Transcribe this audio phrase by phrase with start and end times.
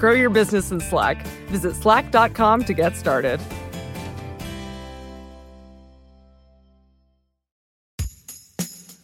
[0.00, 1.26] Grow your business in Slack.
[1.48, 3.38] Visit slack.com to get started.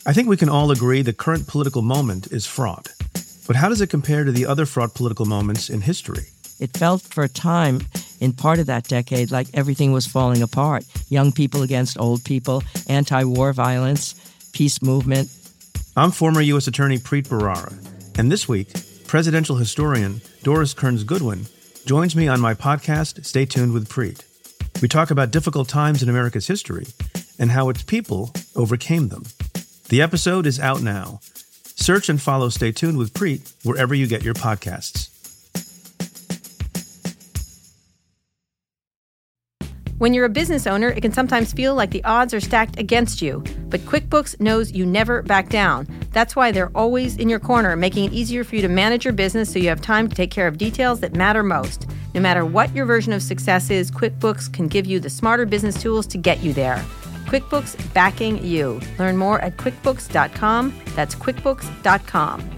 [0.07, 2.89] I think we can all agree the current political moment is fraught.
[3.47, 6.25] But how does it compare to the other fraught political moments in history?
[6.61, 7.83] It felt for a time
[8.21, 12.63] in part of that decade like everything was falling apart young people against old people,
[12.89, 14.15] anti war violence,
[14.53, 15.29] peace movement.
[15.95, 16.67] I'm former U.S.
[16.67, 17.75] Attorney Preet Bharara,
[18.19, 18.69] and this week,
[19.07, 21.47] presidential historian Doris Kearns Goodwin
[21.87, 24.23] joins me on my podcast, Stay Tuned with Preet.
[24.81, 26.87] We talk about difficult times in America's history
[27.37, 29.25] and how its people overcame them.
[29.89, 31.19] The episode is out now.
[31.65, 35.16] Search and follow Stay Tuned with Preet wherever you get your podcasts.
[39.99, 43.23] When you're a business owner, it can sometimes feel like the odds are stacked against
[43.23, 43.43] you.
[43.71, 45.89] But QuickBooks knows you never back down.
[46.13, 49.15] That's why they're always in your corner, making it easier for you to manage your
[49.15, 51.87] business so you have time to take care of details that matter most.
[52.13, 55.81] No matter what your version of success is, QuickBooks can give you the smarter business
[55.81, 56.85] tools to get you there.
[57.25, 58.81] QuickBooks backing you.
[58.99, 60.79] Learn more at QuickBooks.com.
[60.95, 62.56] That's QuickBooks.com.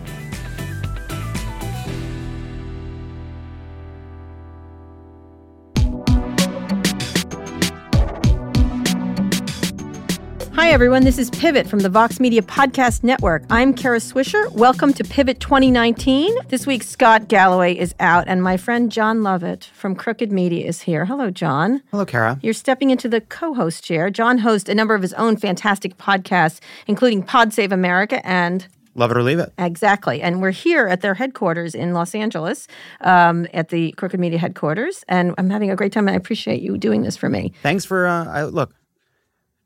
[10.59, 11.05] Hi, everyone.
[11.05, 13.45] This is Pivot from the Vox Media Podcast Network.
[13.49, 14.51] I'm Kara Swisher.
[14.51, 16.35] Welcome to Pivot 2019.
[16.49, 20.83] This week, Scott Galloway is out, and my friend Jon Lovett from Crooked Media is
[20.83, 21.05] here.
[21.05, 21.81] Hello, John.
[21.93, 22.41] Hello, Kara.
[22.43, 24.11] You're stepping into the co host chair.
[24.11, 28.67] John hosts a number of his own fantastic podcasts, including Pod Save America and
[28.97, 29.53] Lovett or Leave It.
[29.59, 30.21] Exactly.
[30.21, 32.67] And we're here at their headquarters in Los Angeles,
[33.03, 35.05] um, at the Crooked Media headquarters.
[35.07, 37.53] And I'm having a great time, and I appreciate you doing this for me.
[37.63, 38.75] Thanks for, uh, I, look,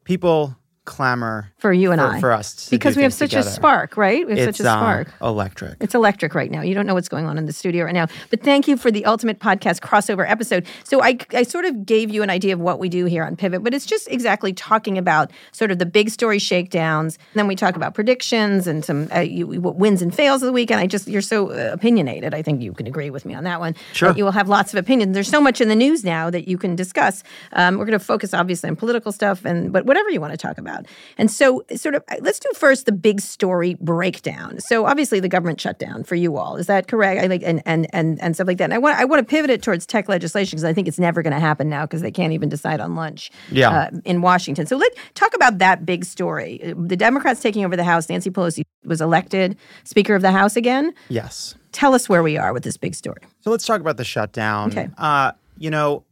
[0.04, 3.48] people clamor for you and for, I for us because we have such together.
[3.48, 4.26] a spark, right?
[4.26, 5.12] We have it's, such a spark.
[5.22, 5.76] Uh, electric.
[5.80, 6.62] It's electric right now.
[6.62, 8.08] You don't know what's going on in the studio right now.
[8.30, 10.66] But thank you for the ultimate podcast crossover episode.
[10.82, 13.36] So I, I sort of gave you an idea of what we do here on
[13.36, 17.16] Pivot, but it's just exactly talking about sort of the big story shakedowns.
[17.16, 20.52] And then we talk about predictions and some uh, you, wins and fails of the
[20.52, 20.70] week.
[20.70, 22.34] And I just you're so uh, opinionated.
[22.34, 23.76] I think you can agree with me on that one.
[23.92, 24.12] Sure.
[24.16, 25.14] You will have lots of opinions.
[25.14, 27.22] There's so much in the news now that you can discuss.
[27.52, 30.36] Um, we're going to focus obviously on political stuff and but whatever you want to
[30.36, 30.71] talk about.
[31.18, 34.60] And so sort of let's do first the big story breakdown.
[34.60, 37.22] So obviously the government shutdown for you all is that correct?
[37.22, 38.64] I like and and and and stuff like that.
[38.64, 40.98] And I want I want to pivot it towards tech legislation because I think it's
[40.98, 43.30] never going to happen now because they can't even decide on lunch.
[43.50, 43.70] Yeah.
[43.70, 44.66] Uh, in Washington.
[44.66, 46.74] So let's talk about that big story.
[46.76, 48.08] The Democrats taking over the House.
[48.08, 50.94] Nancy Pelosi was elected Speaker of the House again.
[51.08, 51.54] Yes.
[51.72, 53.22] Tell us where we are with this big story.
[53.40, 54.70] So let's talk about the shutdown.
[54.70, 54.88] Okay.
[54.98, 56.04] Uh, you know,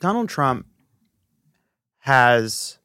[0.00, 0.66] Donald Trump
[1.98, 2.78] has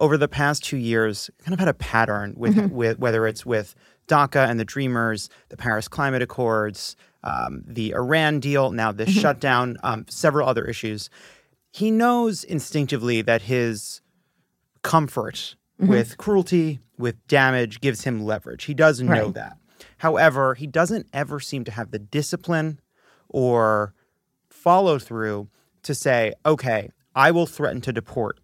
[0.00, 2.74] over the past two years kind of had a pattern with Mm-hmm.
[2.74, 3.74] with whether it's with
[4.08, 9.20] DACA and the Dreamers, the Paris Climate Accords, um, the Iran deal, now this Mm-hmm.
[9.20, 11.10] shutdown, um, several other issues.
[11.72, 14.00] He knows instinctively that his
[14.82, 15.92] comfort Mm-hmm.
[15.92, 18.64] with cruelty, with damage, gives him leverage.
[18.64, 19.34] He does know Right.
[19.34, 19.56] that.
[19.98, 22.80] However, he doesn't ever seem to have the discipline
[23.30, 23.94] or
[24.50, 25.48] follow through
[25.84, 28.40] to say, okay, I will threaten to deport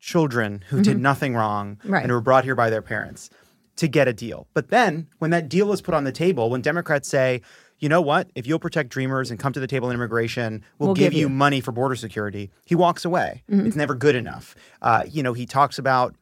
[0.00, 1.92] children who did nothing wrong Mm-hmm.
[1.92, 2.02] Right.
[2.02, 3.30] and were brought here by their parents
[3.76, 4.46] to get a deal.
[4.54, 7.42] But then when that deal is put on the table, when Democrats say,
[7.78, 10.88] you know what, if you'll protect dreamers and come to the table in immigration, we'll,
[10.88, 13.42] We'll give, give you money for border security, he walks away.
[13.48, 14.54] It's never good enough.
[14.82, 16.14] Uh, you know, he talks about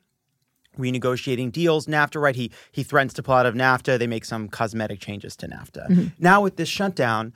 [0.79, 1.87] renegotiating deals.
[1.87, 2.37] NAFTA, right?
[2.37, 3.99] He he threatens to pull out of NAFTA.
[3.99, 6.13] They make some cosmetic changes to NAFTA.
[6.19, 7.33] Now with this shutdown,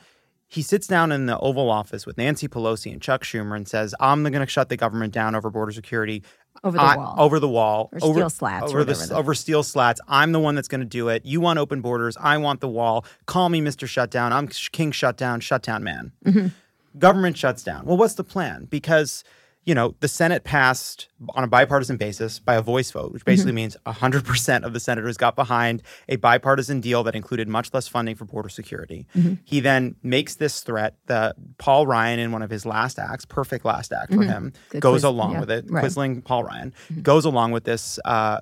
[0.53, 3.95] he sits down in the Oval Office with Nancy Pelosi and Chuck Schumer and says,
[3.99, 6.23] "I'm going to shut the government down over border security."
[6.63, 7.15] Over the I- wall.
[7.19, 7.89] Over the wall.
[7.93, 10.01] Or over, steel slats, Over, the, the- over steel slats.
[10.07, 11.25] I'm the one that's going to do it.
[11.25, 12.17] You want open borders.
[12.21, 13.05] I want the wall.
[13.27, 13.89] Call me Mr.
[13.89, 14.33] Shutdown.
[14.33, 16.49] I'm King Shutdown, Shutdown Man Mm-hmm.
[16.99, 17.87] government shuts down.
[17.87, 18.67] Well, what's the plan?
[18.71, 19.25] Because
[19.65, 23.53] you know the Senate passed on a bipartisan basis by a voice vote, which basically
[23.53, 28.17] means 100% of the senators got behind a bipartisan deal that included much less funding
[28.17, 29.07] for border security.
[29.45, 30.97] He then makes this threat.
[31.07, 34.81] that Paul Ryan, in one of his last acts, perfect last act for him, The
[34.81, 35.65] goes quiz- along yeah, with it.
[35.71, 35.85] right.
[35.85, 38.01] Quisling Paul Ryan goes along with this.
[38.05, 38.41] Uh,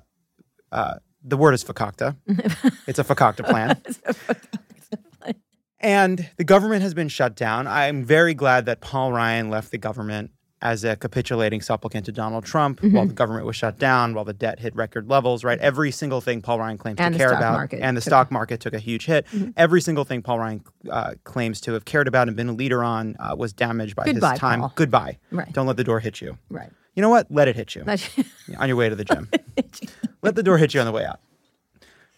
[0.71, 2.15] uh, the word is fakakta.
[2.87, 3.79] it's a fakakta plan.
[5.83, 7.65] And the government has been shut down.
[7.65, 10.29] I'm very glad that Paul Ryan left the government
[10.61, 12.95] as a capitulating supplicant to Donald Trump Mm-hmm.
[12.95, 15.59] while the government was shut down, while the debt hit record levels, right?
[15.59, 18.09] Every single thing Paul Ryan claims And to care about, market and the Mm-hmm.
[18.09, 19.25] stock market took a huge hit.
[19.57, 22.83] Every single thing Paul Ryan uh, claims to have cared about and been a leader
[22.83, 24.59] on uh, was damaged by Goodbye, his time.
[24.61, 24.73] Paul.
[24.75, 25.17] Goodbye.
[25.31, 25.51] Right.
[25.53, 26.37] Don't let the door hit you.
[26.49, 26.69] Right.
[26.95, 27.27] You know what?
[27.31, 27.83] Let it hit you
[28.59, 29.29] on your way to the gym.
[30.21, 31.19] let the door hit you on the way out.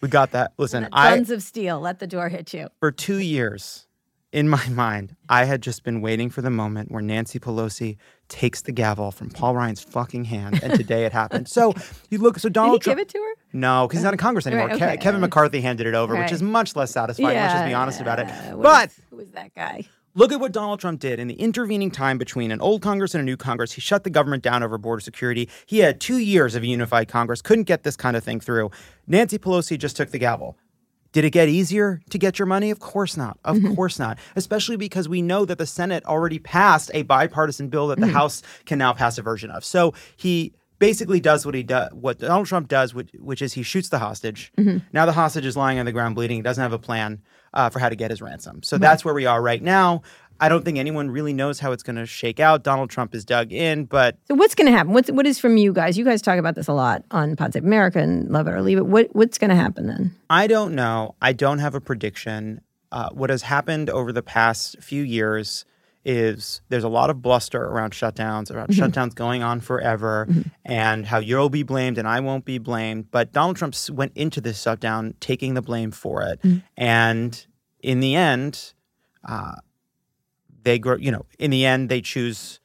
[0.00, 0.52] We got that.
[0.58, 1.80] Listen, I Tons of steel.
[1.80, 2.68] Let the door hit you.
[2.80, 3.86] for two years,
[4.32, 7.96] in my mind, I had just been waiting for the moment where Nancy Pelosi
[8.28, 11.48] takes the gavel from Paul Ryan's fucking hand, and today it happened.
[11.48, 11.72] So
[12.10, 13.34] you look, so Did Donald he give it to her?
[13.52, 14.68] No, because he's not in Congress anymore.
[14.68, 15.20] Right, Ke- Kevin.
[15.20, 17.36] McCarthy handed it over, which is much less satisfying.
[17.36, 18.26] Let's just be honest about it.
[18.28, 19.84] Yeah, But is- who is that guy?
[20.16, 23.20] Look at what Donald Trump did in the intervening time between an old Congress and
[23.20, 23.72] a new Congress.
[23.72, 25.48] He shut the government down over border security.
[25.66, 28.70] He had two years of a unified Congress, couldn't get this kind of thing through.
[29.08, 30.56] Nancy Pelosi just took the gavel.
[31.14, 32.72] Did it get easier to get your money?
[32.72, 33.38] Of course not.
[33.44, 33.74] Of mm-hmm.
[33.76, 34.18] course not.
[34.34, 38.12] Especially because we know that the Senate already passed a bipartisan bill that the mm.
[38.12, 39.64] House can now pass a version of.
[39.64, 43.62] So he basically does what he does, what Donald Trump does, which, which is he
[43.62, 44.52] shoots the hostage.
[44.58, 44.78] Mm-hmm.
[44.92, 46.38] Now the hostage is lying on the ground bleeding.
[46.38, 47.22] He doesn't have a plan
[47.52, 48.64] uh, for how to get his ransom.
[48.64, 50.02] So that's where we are right now.
[50.40, 52.62] I don't think anyone really knows how it's going to shake out.
[52.64, 54.92] Donald Trump is dug in, but So what's going to happen?
[54.92, 55.96] What's what is from you guys?
[55.96, 58.78] You guys talk about this a lot on Pod Save America and Lovett or Leave
[58.78, 58.86] It.
[58.86, 60.14] What what's going to happen then?
[60.28, 61.14] I don't know.
[61.22, 62.60] I don't have a prediction.
[62.90, 65.64] Uh, what has happened over the past few years
[66.04, 70.28] is there's a lot of bluster around shutdowns, around shutdowns going on forever,
[70.64, 73.10] and how you'll be blamed and I won't be blamed.
[73.10, 76.40] But Donald Trump went into this shutdown taking the blame for it,
[76.76, 77.46] and
[77.80, 78.74] in the end,
[79.26, 79.54] uh,
[80.64, 80.96] they grow.
[80.96, 82.60] You know, in the end, they choose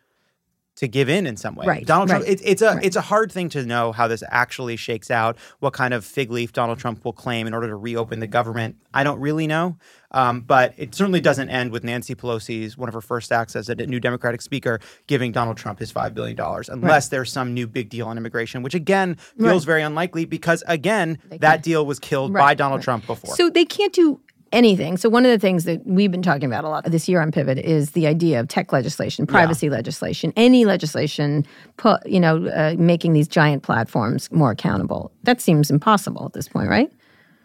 [0.80, 1.66] to give in in some way.
[1.66, 2.24] Right, Donald Trump.
[2.24, 2.86] right, It, it's a right.
[2.86, 5.38] it's a hard thing to know how this actually shakes out.
[5.60, 8.78] What kind of fig leaf Donald Trump will claim in order to reopen the government.
[8.94, 9.78] I don't really know.
[10.12, 13.68] Um, but it certainly doesn't end with Nancy Pelosi's one of her first acts as
[13.70, 17.68] a new Democratic speaker giving Donald Trump his five billion dollars, unless there's some new
[17.68, 22.32] big deal on immigration, which again feels very unlikely because again that deal was killed
[22.32, 22.86] by Donald right.
[22.86, 23.36] Trump before.
[23.36, 24.98] So they can't do anything.
[24.98, 27.32] So one of the things that we've been talking about a lot this year on
[27.32, 31.46] Pivot is the idea of tech legislation, privacy legislation, any legislation,
[31.78, 35.12] put you know, uh, making these giant platforms more accountable.
[35.24, 36.92] That seems impossible at this point, right?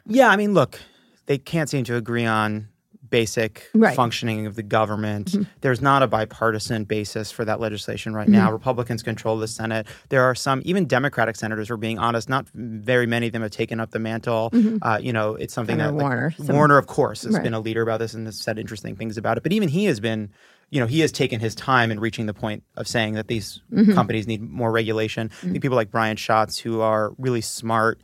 [0.06, 0.80] Yeah, I mean, look,
[1.26, 2.68] they can't seem to agree on
[3.18, 3.88] basic Right.
[3.90, 3.96] Mm-hmm.
[3.96, 5.36] functioning of the government.
[5.60, 8.50] There's not a bipartisan basis for that legislation right now.
[8.50, 9.86] Republicans control the Senate.
[10.08, 12.28] There are some, even Democratic senators, are being honest.
[12.28, 14.50] Not very many of them have taken up the mantle.
[14.82, 16.20] Uh, you know, it's something Senator that like, Mm-hmm.
[16.20, 17.42] Warner, some- Warner, of course, has Right.
[17.44, 19.42] been a leader about this and has said interesting things about it.
[19.42, 20.30] But even he has been.
[20.70, 23.60] You know, he has taken his time in reaching the point of saying that these
[23.72, 23.92] Mm-hmm.
[23.94, 25.30] companies need more regulation.
[25.42, 28.00] I think people like Brian Schatz, who are really smart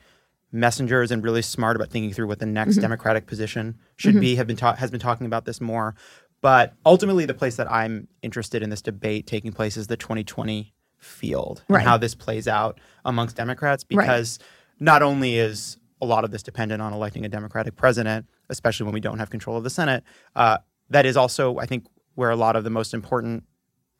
[0.53, 2.83] messengers and really smart about thinking through what the next Mm-hmm.
[2.83, 5.95] democratic position should be have been ta- has been talking about this more
[6.41, 10.73] but ultimately the place that i'm interested in this debate taking place is the 2020
[10.99, 11.81] field Right.
[11.81, 14.05] and how this plays out amongst democrats Right.
[14.05, 14.39] because
[14.79, 18.95] not only is a lot of this dependent on electing a democratic president especially when
[18.95, 20.03] we don't have control of the senate
[20.37, 20.59] uh,
[20.89, 23.45] that is also i think where a lot of the most important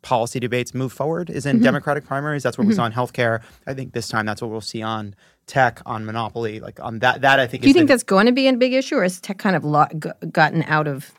[0.03, 1.59] policy debates move forward is Mm-hmm.
[1.59, 2.43] in Democratic primaries.
[2.43, 3.43] That's what we saw in healthcare.
[3.67, 5.15] I think this time that's what we'll see on
[5.51, 7.21] tech, on monopoly, like on that.
[7.21, 7.63] That I think.
[7.63, 9.57] Do you think the, that's going to be a big issue, or has tech kind
[9.57, 11.13] of lo- g- gotten out of,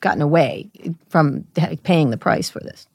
[0.00, 0.70] gotten away
[1.08, 1.44] from
[1.84, 2.86] paying the price for this?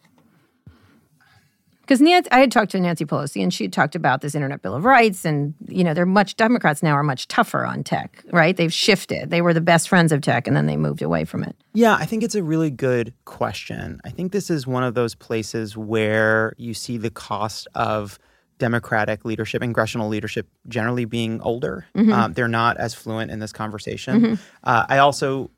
[1.81, 4.61] Because Nancy, I had talked to Nancy Pelosi, and she had talked about this Internet
[4.61, 8.25] Bill of Rights, and you know, they're much Democrats now are much tougher on tech,
[8.33, 8.57] right?
[8.57, 9.29] They've shifted.
[9.29, 11.55] They were the best friends of tech, and then they moved away from it.
[11.73, 14.01] Yeah, I think it's a really good question.
[14.03, 18.19] I think this is one of those places where you see the cost of
[18.59, 21.85] Democratic leadership, congressional leadership, generally being older.
[21.95, 24.39] Um, they're not as fluent in this conversation.
[24.63, 25.51] Uh, I also,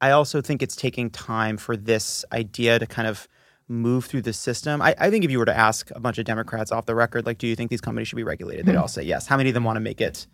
[0.00, 3.28] I also think it's taking time for this idea to kind of
[3.68, 4.82] move through the system.
[4.82, 7.24] I, I think if you were to ask a bunch of Democrats off the record,
[7.26, 8.66] like, do you think these companies should be regulated?
[8.66, 9.26] They'd all say yes.
[9.26, 10.26] How many of them want to make it?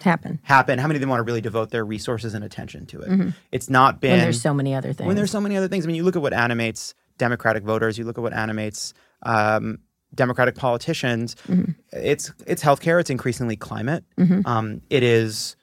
[0.00, 0.78] Happen happen?
[0.80, 3.32] How many of them want to really devote their resources and attention to it?
[3.52, 5.06] It's not been when there's so many other things.
[5.06, 5.84] when there's so many other things.
[5.84, 7.96] I mean, you look at what animates Democratic voters.
[7.96, 8.92] You look at what animates
[9.22, 9.78] um,
[10.14, 11.36] Democratic politicians.
[11.92, 13.00] It's it's healthcare.
[13.00, 14.04] It's increasingly climate.
[14.46, 15.56] Um, it is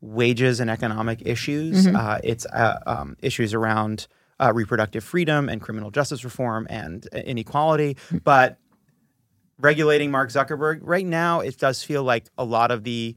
[0.00, 1.86] wages and economic issues.
[1.86, 4.06] Uh, it's uh, um, issues around
[4.40, 7.96] uh, reproductive freedom and criminal justice reform and uh, inequality.
[8.24, 8.58] But
[9.58, 13.16] regulating Mark Zuckerberg right now, it does feel like a lot of the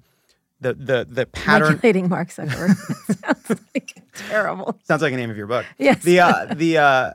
[0.60, 2.76] the the the pattern regulating Mark Zuckerberg
[3.48, 4.80] sounds like terrible.
[4.84, 5.66] Sounds like a name of your book.
[5.78, 6.04] Yes.
[6.04, 7.12] The uh, the uh,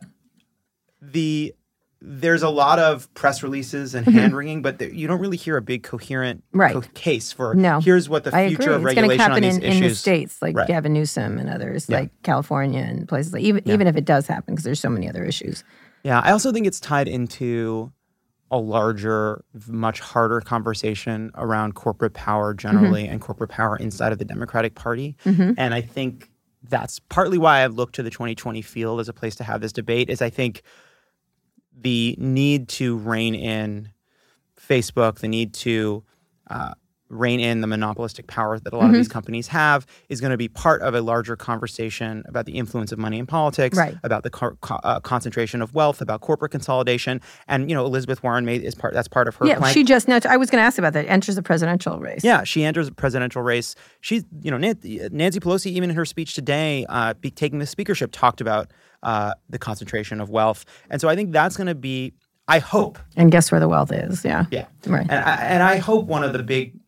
[1.00, 1.54] the
[2.02, 5.56] there's a lot of press releases and hand wringing, but there, you don't really hear
[5.56, 6.60] a big coherent Mm-hmm.
[6.60, 6.72] Right.
[6.74, 7.80] co- case for No.
[7.80, 8.74] here's what the I future agree.
[8.74, 9.82] of It's regulation on happen these in, issues.
[9.82, 10.68] in the states, like Right.
[10.68, 12.00] Gavin Newsom and others, Yeah.
[12.00, 15.08] like California and places like even even if it does happen, because there's so many
[15.08, 15.64] other issues.
[16.04, 17.92] Yeah, I also think it's tied into
[18.52, 23.12] a larger, much harder conversation around corporate power generally Mm-hmm.
[23.12, 25.16] and corporate power inside of the Democratic Party.
[25.24, 26.30] And I think
[26.68, 29.72] that's partly why I've looked to the 2020 field as a place to have this
[29.72, 30.10] debate.
[30.10, 30.62] Is I think
[31.76, 33.90] the need to rein in
[34.58, 36.02] Facebook, the need to
[36.48, 36.74] uh,
[37.08, 40.36] rein in the monopolistic power that a lot of these companies have is going to
[40.36, 43.96] be part of a larger conversation about the influence of money in politics, Right.
[44.02, 48.22] about the co- co- uh, concentration of wealth, about corporate consolidation, and you know Elizabeth
[48.22, 49.46] Warren made is part that's part of her.
[49.46, 49.72] Yeah, plank.
[49.74, 50.18] she just now.
[50.28, 51.06] I was going to ask about that.
[51.06, 52.24] Enters the presidential race.
[52.24, 53.74] Yeah, she enters a presidential race.
[54.00, 57.66] She's, you know, Nancy, Nancy Pelosi, even in her speech today, uh, be, taking the
[57.66, 58.72] speakership, talked about
[59.02, 62.14] uh, the concentration of wealth, and so I think that's going to be.
[62.48, 64.24] I hope And guess where the wealth is?
[64.24, 64.44] Yeah.
[64.52, 64.66] yeah.
[64.86, 65.04] Right.
[65.10, 66.78] And I, and I hope one of the big,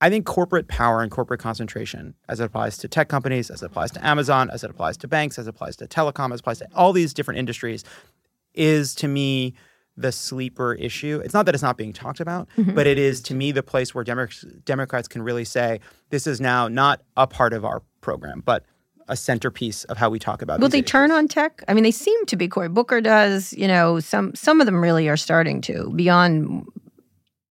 [0.00, 3.66] I think corporate power and corporate concentration, as it applies to tech companies, as it
[3.66, 6.40] applies to Amazon, as it applies to banks, as it applies to telecom, as it
[6.40, 7.84] applies to all these different industries,
[8.54, 9.54] is to me
[9.96, 11.20] the sleeper issue.
[11.22, 12.74] It's not that it's not being talked about, Mm-hmm.
[12.74, 16.40] but it is to me the place where Democrats, Democrats can really say this is
[16.40, 18.64] now not a part of our program, but
[19.08, 20.60] a centerpiece of how we talk about.
[20.60, 21.62] Will they turn on tech?
[21.68, 22.46] I mean, they seem to be.
[22.48, 23.52] Cory Booker does.
[23.52, 25.90] You know, some some of them really are starting to.
[25.96, 26.64] Beyond,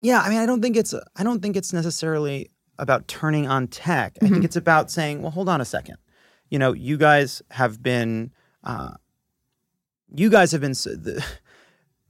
[0.01, 3.67] Yeah, I mean, I don't think it's I don't think it's necessarily about turning on
[3.67, 4.17] tech.
[4.21, 5.97] I think it's about saying, well, hold on a second.
[6.49, 8.31] You know, you guys have been,
[8.63, 8.95] uh,
[10.13, 11.23] you guys have been so, the,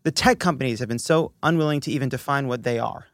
[0.04, 3.08] the tech companies have been so unwilling to even define what they are,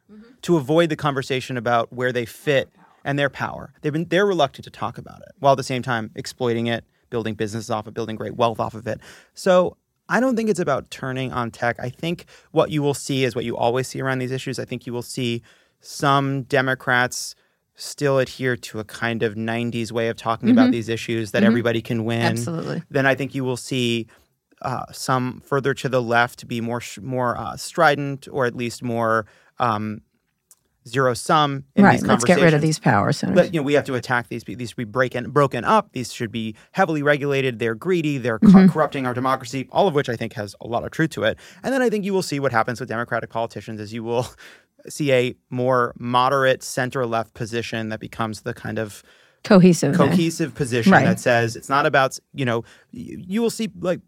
[0.44, 2.72] to avoid the conversation about where they fit
[3.04, 3.74] and their power.
[3.82, 6.86] They've been they're reluctant to talk about it, while at the same time exploiting it,
[7.10, 9.02] building businesses off it, building great wealth off of it.
[9.34, 9.78] So
[10.10, 11.78] I don't think it's about turning on tech.
[11.80, 14.60] I think what you will see is what you always see around these issues.
[14.60, 15.42] I think you will see
[15.80, 17.36] some Democrats
[17.76, 21.82] still adhere to a kind of 90s way of talking about these issues that everybody
[21.82, 22.22] can win.
[22.22, 22.82] Absolutely.
[22.90, 24.08] Then I think you will see
[24.64, 28.82] uh, some further to the left be more sh- more uh, strident or at least
[28.82, 29.28] more
[29.60, 30.02] um,
[30.88, 32.00] zero sum in right.
[32.00, 33.36] these Let's get rid of these power centers.
[33.36, 34.44] But you know, we have to attack these.
[34.44, 35.92] These should be breaking, broken up.
[35.92, 37.60] These should be heavily regulated.
[37.60, 38.18] They're greedy.
[38.18, 38.68] They're Mm-hmm.
[38.72, 39.68] corrupting our democracy.
[39.72, 41.38] All of which I think has a lot of truth to it.
[41.64, 44.28] And then I think you will see what happens with Democratic politicians, as you will
[44.90, 49.04] see a more moderate center left position that becomes the kind of
[49.44, 49.98] Cohesive.
[49.98, 50.10] then.
[50.10, 51.06] cohesive position Right.
[51.06, 54.02] that says it's not about you know you, you will see like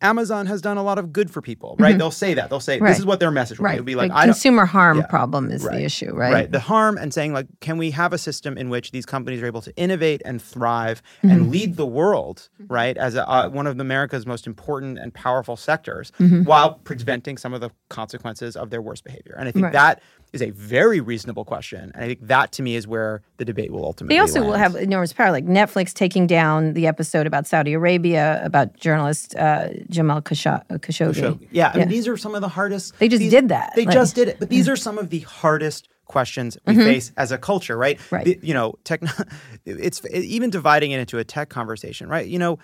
[0.00, 1.98] Amazon has done a lot of good for people, right?
[1.98, 2.50] They'll say that.
[2.50, 2.84] They'll say Mm-hmm.
[2.84, 2.90] Right.
[2.90, 3.66] this is what their message will be.
[3.66, 3.74] Right.
[3.74, 5.06] It'll be like the consumer harm Yeah.
[5.06, 5.78] problem is Right.
[5.78, 6.32] the issue, right?
[6.32, 6.50] Right.
[6.52, 9.46] The harm and saying like, can we have a system in which these companies are
[9.46, 11.30] able to innovate and thrive Mm-hmm.
[11.30, 15.56] and lead the world, right, as a, uh, one of America's most important and powerful
[15.56, 16.44] sectors, Mm-hmm.
[16.44, 19.34] while preventing some of the consequences of their worst behavior?
[19.38, 20.00] And I think that
[20.32, 23.72] is a very reasonable question, and I think that to me is where the debate
[23.72, 24.14] will ultimately.
[24.14, 28.40] They also will have enormous power, like Netflix taking down the episode about Saudi Arabia
[28.44, 31.14] about journalist uh, Jamal Khasho- Khashoggi.
[31.14, 31.38] show.
[31.50, 32.98] Yeah, I mean, these are some of the hardest.
[32.98, 34.38] They just these- did that, They like- just did it.
[34.38, 37.98] But these are some of the hardest questions we face as a culture, right?
[37.98, 38.14] Mm-hmm.
[38.14, 38.24] Right.
[38.24, 39.00] The- you know, tech.
[39.66, 42.26] It's even dividing it into a tech conversation, right?
[42.26, 42.58] You know.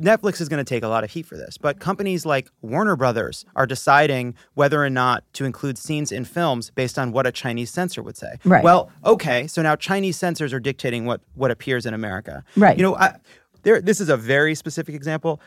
[0.00, 2.96] Netflix is going to take a lot of heat for this, but companies like Warner
[2.96, 7.32] Brothers are deciding whether or not to include scenes in films based on what a
[7.32, 8.36] Chinese censor would say.
[8.44, 8.64] Right.
[8.64, 12.44] Well, okay, so now Chinese censors are dictating what what appears in America.
[12.56, 12.76] Right.
[12.78, 13.16] You know, I,
[13.62, 13.80] there.
[13.82, 15.40] This is a very specific example.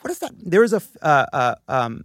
[0.00, 0.32] What is that?
[0.38, 2.04] There was a uh, uh, um,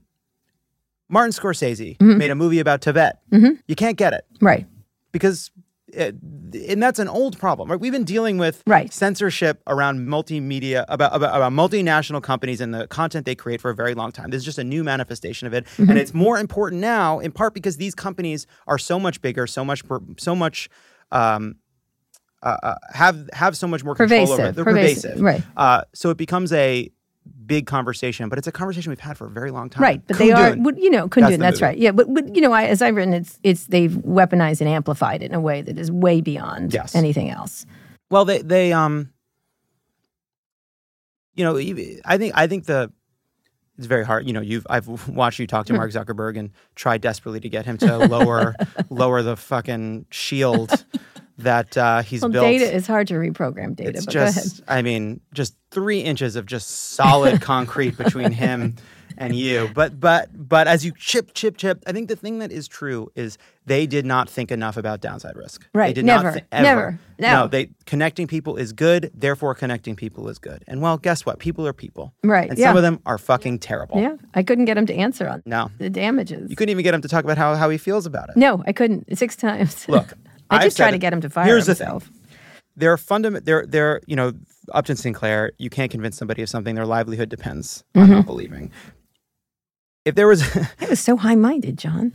[1.10, 2.18] Martin Scorsese Mm-hmm.
[2.18, 3.20] made a movie about Tibet.
[3.32, 4.66] You can't get it Right.
[5.12, 5.50] because,
[5.98, 7.80] and that's an old problem, right?
[7.80, 8.92] We've been dealing with Right.
[8.94, 13.76] censorship around multimedia, about, about about multinational companies and the content they create for a
[13.76, 14.30] very long time.
[14.30, 15.90] This is just a new manifestation of it, Mm-hmm.
[15.90, 19.66] and it's more important now, in part because these companies are so much bigger, so
[19.66, 19.82] much,
[20.18, 20.70] so much.
[21.12, 21.56] Um,
[22.44, 24.56] uh, uh, have have so much more control over Pervasive, it.
[24.56, 25.44] They're pervasive, pervasive, right.
[25.58, 26.92] Uh, so it becomes a
[27.48, 29.84] big conversation, but it's a conversation we've had for a very long time.
[29.84, 30.78] Right, but they are, Kundun.
[30.82, 31.32] you know, That's Kundun.
[31.32, 31.78] the That's, right.
[31.78, 35.22] Yeah, but, but you know, I, as I've written, it's it's they've weaponized and amplified
[35.24, 36.96] it in a way that is way beyond Yes.
[36.96, 37.66] anything else.
[38.10, 39.12] Well, they they um,
[41.36, 41.58] you know,
[42.06, 42.92] I think I think the
[43.78, 44.26] it's very hard.
[44.26, 47.66] You know, you've I've watched you talk to Mark Zuckerberg and try desperately to get
[47.66, 48.56] him to lower
[48.90, 50.86] lower the fucking shield
[51.38, 52.46] that uh, he's Well, built.
[52.46, 53.90] data is hard to reprogram data.
[53.92, 54.34] it's but go ahead.
[54.36, 58.76] just, I mean, just three inches of just solid concrete between him
[59.18, 59.70] and you.
[59.74, 63.10] But but but as you chip chip chip, I think the thing that is true
[63.16, 65.66] is they did not think enough about downside risk.
[65.74, 65.88] Right.
[65.88, 66.32] They did Never.
[66.32, 67.00] not ever.
[67.18, 67.36] Never.
[67.42, 67.48] No.
[67.48, 69.12] they connecting people is good.
[69.14, 70.64] Therefore, connecting people is good.
[70.68, 71.40] And well, guess what?
[71.40, 72.14] People are people.
[72.24, 72.68] Right, And yeah.
[72.68, 74.02] some of them are fucking terrible.
[74.02, 75.72] Yeah, I couldn't get him to answer on No.
[75.80, 76.50] the damages.
[76.50, 78.38] You couldn't even get him to talk about how, how he feels about it.
[78.38, 79.18] no, I couldn't.
[79.18, 79.88] Six times.
[79.88, 80.14] Look,
[80.50, 82.04] I just try to get him to fire Here's the himself.
[82.06, 82.14] thing.
[82.78, 83.46] There are fundament.
[83.46, 84.02] There, there.
[84.08, 84.34] You know,
[84.74, 85.52] Upton Sinclair.
[85.58, 86.76] You can't convince somebody of something.
[86.76, 88.12] Their livelihood depends on Mm-hmm.
[88.14, 88.72] not believing.
[90.06, 92.14] If there was That was so high-minded, John.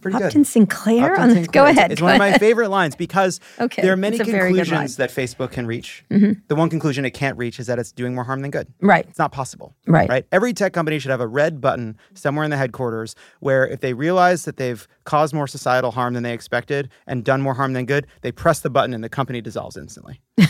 [0.00, 0.26] Pretty good.
[0.26, 1.12] Upton Sinclair.
[1.12, 1.64] Upton Sinclair.
[1.64, 1.92] go ahead.
[1.92, 4.52] It's, go one of my favorite lines because Okay, there are many it's a very
[4.52, 6.04] good conclusions that Facebook can reach.
[6.10, 6.40] Mm-hmm.
[6.48, 8.66] The one conclusion it can't reach is that it's doing more harm than good.
[8.80, 9.06] Right.
[9.08, 9.74] It's not possible.
[9.86, 10.08] Right.
[10.08, 10.26] Right.
[10.32, 13.92] Every tech company should have a red button somewhere in the headquarters where if they
[13.92, 17.86] realize that they've caused more societal harm than they expected and done more harm than
[17.86, 20.20] good, they press the button and the company dissolves instantly.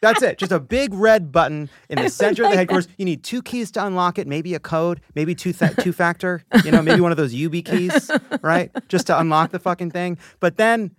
[0.00, 0.38] That's it.
[0.38, 2.88] Just a big red button in the center of the headquarters.
[2.96, 6.42] You need two keys to unlock it, maybe a code, maybe two th- two factor,
[6.64, 8.70] you know, maybe one of those YubiKeys, right?
[8.88, 10.18] Just to unlock the fucking thing.
[10.40, 10.96] But then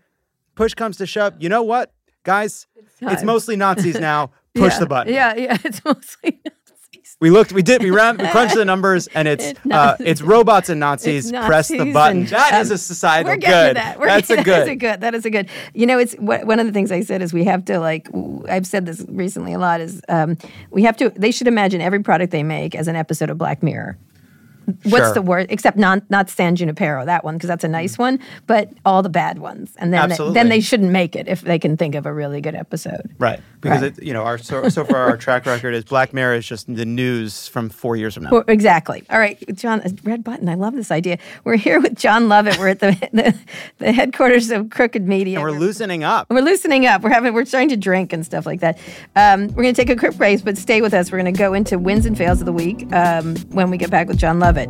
[0.55, 1.35] push comes to shove.
[1.39, 1.93] You know what,
[2.23, 2.67] guys?
[2.75, 3.25] It's, time.
[3.25, 4.31] mostly Nazis now.
[4.53, 4.79] Push yeah.
[4.79, 5.13] the button.
[5.13, 5.57] Yeah, yeah.
[5.63, 6.60] It's mostly Nazis.
[7.21, 10.69] We looked, we did, we ran, we crunched the numbers, and it's uh, it's robots
[10.69, 11.29] and Nazis.
[11.31, 12.21] It's Press the button.
[12.21, 13.67] and, That is um, a societal We're good.
[13.69, 13.99] to that.
[13.99, 14.57] We're That's a getting- good.
[14.57, 15.01] That's a good.
[15.01, 15.49] That is a good.
[15.75, 18.09] You know, it's wh- one of the things I said is we have to like.
[18.49, 19.81] I've said this recently a lot.
[19.81, 20.35] Is um,
[20.71, 21.11] we have to.
[21.11, 23.97] They should imagine every product they make as an episode of Black Mirror.
[24.83, 25.13] What's Sure.
[25.13, 25.47] the word?
[25.49, 29.09] Except not not San Junipero, that one because that's a nice one, but all the
[29.09, 32.05] bad ones, and then they, then they shouldn't make it if they can think of
[32.05, 33.09] a really good episode.
[33.19, 33.97] Right, because Right.
[33.97, 36.73] It, you know, our so, so far our track record is Black Mirror is just
[36.73, 38.31] the news from four years from now.
[38.31, 39.03] Well, exactly.
[39.09, 40.49] All right, John, red button.
[40.49, 41.17] I love this idea.
[41.43, 42.57] We're here with Jon Lovett.
[42.59, 43.37] We're at the the,
[43.79, 45.37] the headquarters of Crooked Media.
[45.39, 46.29] and we're loosening up.
[46.29, 47.01] We're loosening up.
[47.01, 48.77] We're having we're starting to drink and stuff like that.
[49.15, 51.11] Um, we're going to take a quick break, but stay with us.
[51.11, 53.89] We're going to go into wins and fails of the week um, when we get
[53.89, 54.60] back with Jon Lovett.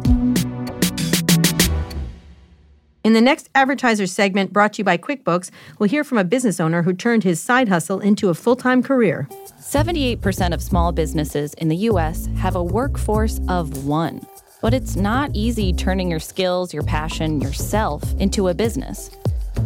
[3.03, 6.59] In the next advertiser segment, brought to you by QuickBooks, we'll hear from a business
[6.59, 9.27] owner who turned his side hustle into a full time career.
[9.59, 14.21] 78% of small businesses in the US have a workforce of one.
[14.61, 19.09] But it's not easy turning your skills, your passion, yourself into a business.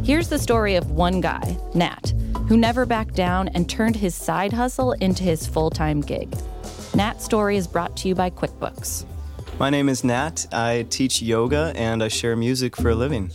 [0.03, 2.13] Here's the story of one guy, Nat,
[2.47, 6.33] who never backed down and turned his side hustle into his full time gig.
[6.95, 9.05] Nat's story is brought to you by QuickBooks.
[9.57, 10.47] My name is Nat.
[10.51, 13.31] I teach yoga and I share music for a living.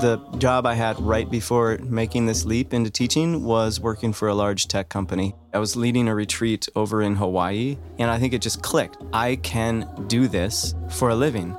[0.00, 4.34] The job I had right before making this leap into teaching was working for a
[4.34, 5.36] large tech company.
[5.54, 8.96] I was leading a retreat over in Hawaii, and I think it just clicked.
[9.12, 11.56] I can do this for a living.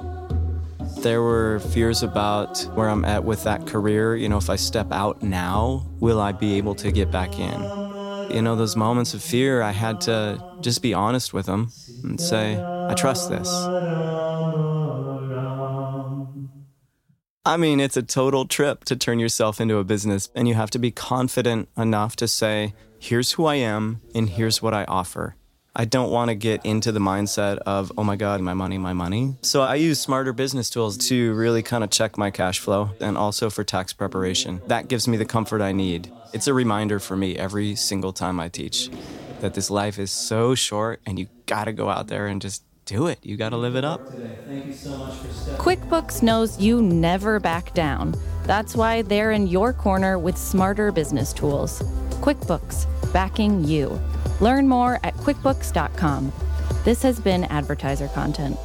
[1.00, 4.18] There were fears about where I'm at with that career.
[4.18, 7.89] You know, if I step out now, will I be able to get back in?
[8.32, 11.72] You know, those moments of fear, I had to just be honest with them
[12.04, 13.50] and say, I trust this.
[17.46, 20.70] I mean, it's a total trip to turn yourself into a business, and you have
[20.72, 25.36] to be confident enough to say, here's who I am, and here's what I offer.
[25.80, 28.92] I don't want to get into the mindset of, oh my God, my money, my
[28.92, 29.38] money.
[29.44, 33.18] So I use smarter business tools to really kind of check my cash flow and
[33.18, 34.62] also for tax preparation.
[34.68, 36.12] That gives me the comfort I need.
[36.34, 38.90] It's a reminder for me every single time I teach
[39.40, 42.62] that this life is so short and you got to go out there and just
[42.90, 43.20] do it.
[43.22, 44.02] You got to live it up.
[45.58, 48.16] QuickBooks knows you never back down.
[48.44, 51.82] That's why they're in your corner with smarter business tools.
[52.22, 54.02] QuickBooks, backing you.
[54.42, 56.34] Learn more at QuickBooks.com.
[56.84, 58.58] This has been advertiser content.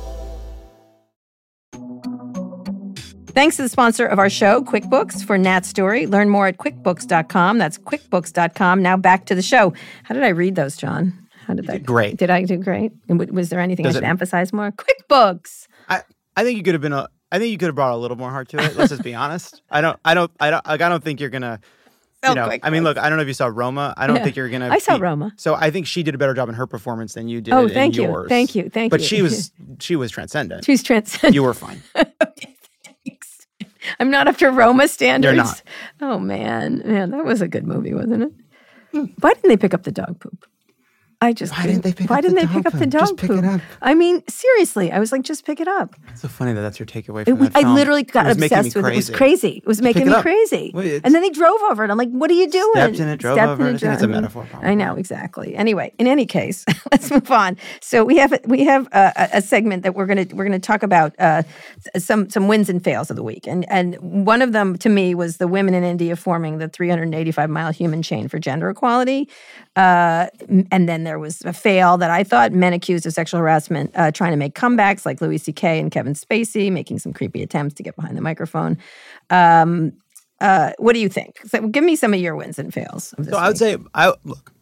[3.34, 6.06] Thanks to the sponsor of our show, QuickBooks, for Nat's story.
[6.06, 7.58] Learn more at QuickBooks.com.
[7.58, 8.80] That's QuickBooks.com.
[8.80, 9.74] Now back to the show.
[10.04, 11.23] How did I read those, John?
[11.46, 11.72] How did that?
[11.72, 12.16] did great.
[12.16, 12.92] Did I do great?
[13.08, 14.72] Was there anything Does I should it- emphasize more?
[14.72, 15.66] QuickBooks.
[15.88, 16.02] I,
[16.36, 17.08] I think you could have been a.
[17.32, 18.76] I think you could have brought a little more heart to it.
[18.76, 19.60] Let's just be honest.
[19.70, 19.98] I don't.
[20.04, 20.30] I don't.
[20.40, 20.64] I don't.
[20.66, 21.60] Like, I don't think you're gonna.
[22.22, 22.46] Oh, you Oh, know.
[22.46, 22.96] quick, I mean, look.
[22.96, 23.92] I don't know if you saw Roma.
[23.96, 24.24] I don't Yeah.
[24.24, 24.68] think you're gonna.
[24.70, 25.32] I saw be- Roma.
[25.36, 27.52] So I think she did a better job in her performance than you did.
[27.52, 28.04] Oh, in thank you.
[28.04, 28.28] yours.
[28.28, 28.70] Thank you.
[28.70, 29.04] Thank but you.
[29.04, 29.52] But she was.
[29.80, 30.64] She was transcendent.
[30.64, 31.34] She's transcendent.
[31.34, 31.82] you were fine.
[33.04, 33.46] Thanks.
[34.00, 35.36] I'm not up to Roma standards.
[35.36, 35.62] not.
[36.00, 38.32] Oh man, man, that was a good movie, wasn't it?
[38.92, 39.04] Hmm.
[39.20, 40.46] Why didn't they pick up the dog poop?
[41.24, 42.78] I just Why didn't they pick why up the didn't they dog pick up the
[42.80, 42.90] poop?
[42.90, 43.60] dog Just pick it up.
[43.82, 45.94] I mean, seriously, I was like, just pick it up.
[46.10, 47.74] It's so funny that that's your takeaway from was, that I film.
[47.74, 48.92] literally got it was making me obsessed with it.
[48.92, 49.16] It was crazy.
[49.16, 49.56] crazy.
[49.58, 50.22] It was making it me up.
[50.22, 50.70] crazy.
[50.74, 51.90] Well, it's- and then they drove over it.
[51.90, 52.72] I'm like, what are you doing?
[52.74, 53.74] Stepped in it, drove Stepped over it.
[53.74, 54.68] I think it's a metaphor, probably.
[54.68, 55.54] I know exactly.
[55.56, 57.56] Anyway, in any case, let's move on.
[57.80, 60.82] So we have we have a, a- a segment that we're gonna we're gonna talk
[60.82, 61.42] about uh,
[61.98, 65.14] some some wins and fails of the week, and and one of them to me
[65.14, 69.28] was the women in India forming the 385 mile human chain for gender equality,
[69.76, 70.26] uh,
[70.70, 73.92] and then their there was a fail that I thought men accused of sexual harassment
[73.94, 75.78] uh, trying to make comebacks, like Louis C.K.
[75.78, 78.76] and Kevin Spacey, making some creepy attempts to get behind the microphone.
[79.30, 79.92] Um,
[80.40, 81.38] uh, what do you think?
[81.46, 83.12] So give me some of your wins and fails.
[83.12, 83.58] of this So I would week.
[83.58, 84.52] say, I look.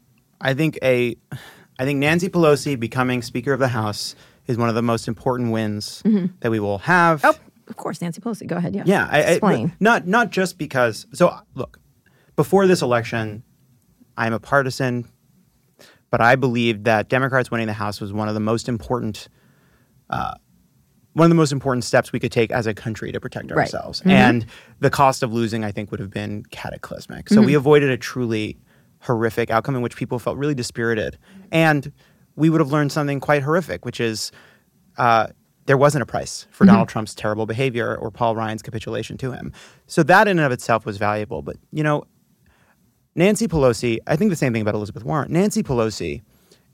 [0.43, 1.17] I think a,
[1.79, 4.15] I think Nancy Pelosi becoming Speaker of the House
[4.47, 6.03] is one of the most important wins
[6.41, 7.25] that we will have.
[7.25, 7.35] oh,
[7.69, 8.47] of course, Nancy Pelosi.
[8.47, 8.75] Go ahead.
[8.77, 8.83] Yeah.
[8.85, 9.73] Yeah, I, I- Explain.
[9.81, 11.07] not not just because.
[11.15, 11.81] So look,
[12.37, 13.43] before this election,
[14.19, 15.09] I'm a partisan,
[16.13, 19.29] but I believed that Democrats winning the House was one of the most important.
[20.09, 20.35] Uh,
[21.15, 23.63] one of the most important steps we could take as a country to protect Right.
[23.63, 24.01] ourselves.
[24.07, 24.47] And
[24.81, 27.29] the cost of losing, I think, would have been cataclysmic.
[27.29, 28.57] So we avoided a truly
[29.01, 31.19] horrific outcome in which people felt really dispirited.
[31.51, 31.93] And
[32.37, 34.33] we would have learned something quite horrific, which is
[34.97, 35.27] uh,
[35.67, 39.53] there wasn't a price for Donald Trump's terrible behavior or Paul Ryan's capitulation to him.
[39.87, 41.43] So that in and of itself was valuable.
[41.43, 42.05] But, you know,
[43.15, 45.33] Nancy Pelosi, I think the same thing about Elizabeth Warren.
[45.33, 46.23] Nancy Pelosi,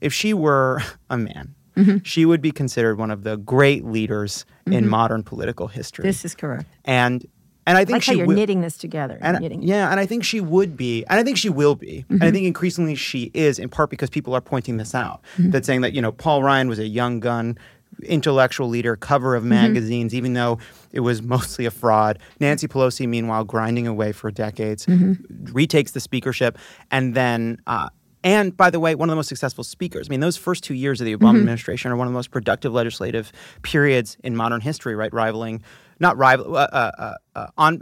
[0.01, 1.55] if she were a man,
[2.03, 6.03] she would be considered one of the great leaders in modern political history.
[6.03, 6.65] This is correct.
[6.85, 7.25] and
[7.67, 9.19] and I think like she you're wi- knitting this together.
[9.21, 9.61] and knitting.
[9.61, 12.23] yeah, and I think she would be, and I think she will be, and Mm-hmm.
[12.27, 15.21] I think increasingly she is, in part because people are pointing this out.
[15.37, 15.51] Mm-hmm.
[15.51, 17.57] That saying that you know Paul Ryan was a young gun,
[18.03, 19.37] intellectual leader, cover Mm-hmm.
[19.37, 20.59] of magazines, even though
[20.91, 22.19] it was mostly a fraud.
[22.39, 25.53] Nancy Pelosi, meanwhile, grinding away for decades, Mm-hmm.
[25.53, 26.57] retakes the speakership,
[26.91, 27.59] and then.
[27.67, 27.89] Uh,
[28.21, 30.09] and by the way, one of the most successful speakers.
[30.09, 31.37] I mean, those first two years of the Obama Mm-hmm.
[31.37, 33.31] administration are one of the most productive legislative
[33.61, 35.13] periods in modern history, right?
[35.13, 35.63] Rivaling,
[36.01, 37.79] not rival, uh, uh, uh, uh, on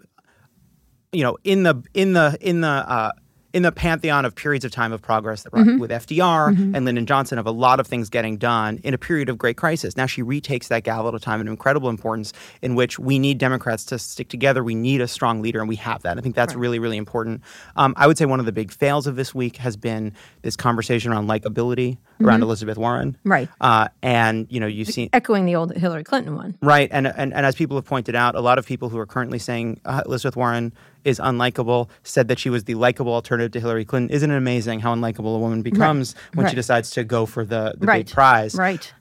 [1.11, 3.11] you know in the in the in the uh,
[3.53, 5.79] in the pantheon of periods of time of progress that Mm-hmm.
[5.79, 9.27] with FDR and Lyndon Johnson of a lot of things getting done in a period
[9.27, 9.97] of great crisis.
[9.97, 12.31] Now she retakes that gavel at a time of incredible importance
[12.61, 14.63] in which we need Democrats to stick together.
[14.63, 16.17] We need a strong leader, and we have that.
[16.17, 17.41] I think that's really really important.
[17.75, 20.55] Um, I would say one of the big fails of this week has been this
[20.55, 23.13] conversation around likability around Elizabeth Warren.
[23.13, 23.29] Mm-hmm.
[23.31, 23.49] Right.
[23.61, 26.57] Uh, and you know you've seen Echoing the old Hillary Clinton one.
[26.61, 29.05] Right, and, and and as people have pointed out, a lot of people who are
[29.07, 30.73] currently saying uh, Elizabeth Warren
[31.07, 34.13] is unlikable said that she was the likable alternative to Hillary Clinton.
[34.13, 36.49] Isn't it amazing how unlikable a woman becomes when right.
[36.49, 38.05] she decides to go for the, the right.
[38.05, 38.55] big prize?
[38.55, 38.93] Right.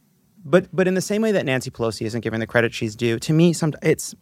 [0.45, 3.19] But but in the same way that Nancy Pelosi isn't given the credit she's due,
[3.19, 4.15] to me, some it's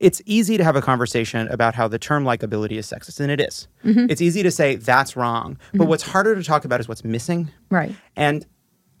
[0.00, 3.40] it's easy to have a conversation about how the term likability is sexist, and it
[3.40, 3.68] is.
[3.84, 4.10] Mm-hmm.
[4.10, 7.50] It's easy to say that's wrong, but what's harder to talk about is what's missing.
[7.70, 7.94] Right.
[8.16, 8.44] And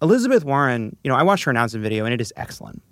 [0.00, 2.82] Elizabeth Warren, you know, I watched her announcement video and it is excellent.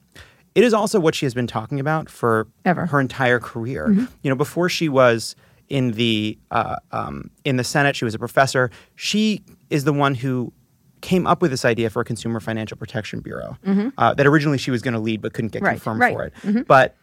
[0.54, 2.86] It is also what she has been talking about for Ever.
[2.86, 3.90] her entire career.
[4.22, 5.34] You know, before she was
[5.68, 8.70] in the uh, um, in the Senate, she was a professor.
[8.94, 10.52] She is the one who
[11.00, 13.58] came up with this idea for a Consumer Financial Protection Bureau
[13.98, 16.14] uh, that originally she was going to lead but couldn't get Right, confirmed right.
[16.14, 16.66] for it.
[16.66, 16.96] But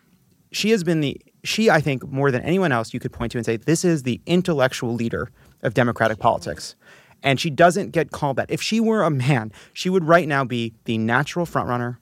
[0.51, 3.37] she has been the she I think more than anyone else you could point to
[3.37, 5.29] and say this is the intellectual leader
[5.61, 6.75] of democratic politics.
[7.23, 8.49] And she doesn't get called that.
[8.49, 11.97] If she were a man, she would right now be the natural frontrunner,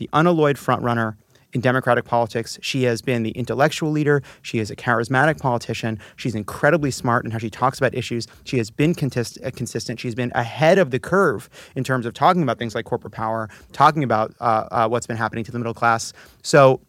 [0.00, 1.14] the unalloyed frontrunner
[1.52, 2.58] in democratic politics.
[2.62, 4.22] She has been the intellectual leader.
[4.42, 5.98] She is a charismatic politician.
[6.16, 8.26] She's incredibly smart in how she talks about issues.
[8.44, 9.98] She has been uh, consistent.
[10.00, 13.48] She's been ahead of the curve in terms of talking about things like corporate power,
[13.72, 16.12] talking about uh, uh, what's been happening to the middle class.
[16.44, 16.80] So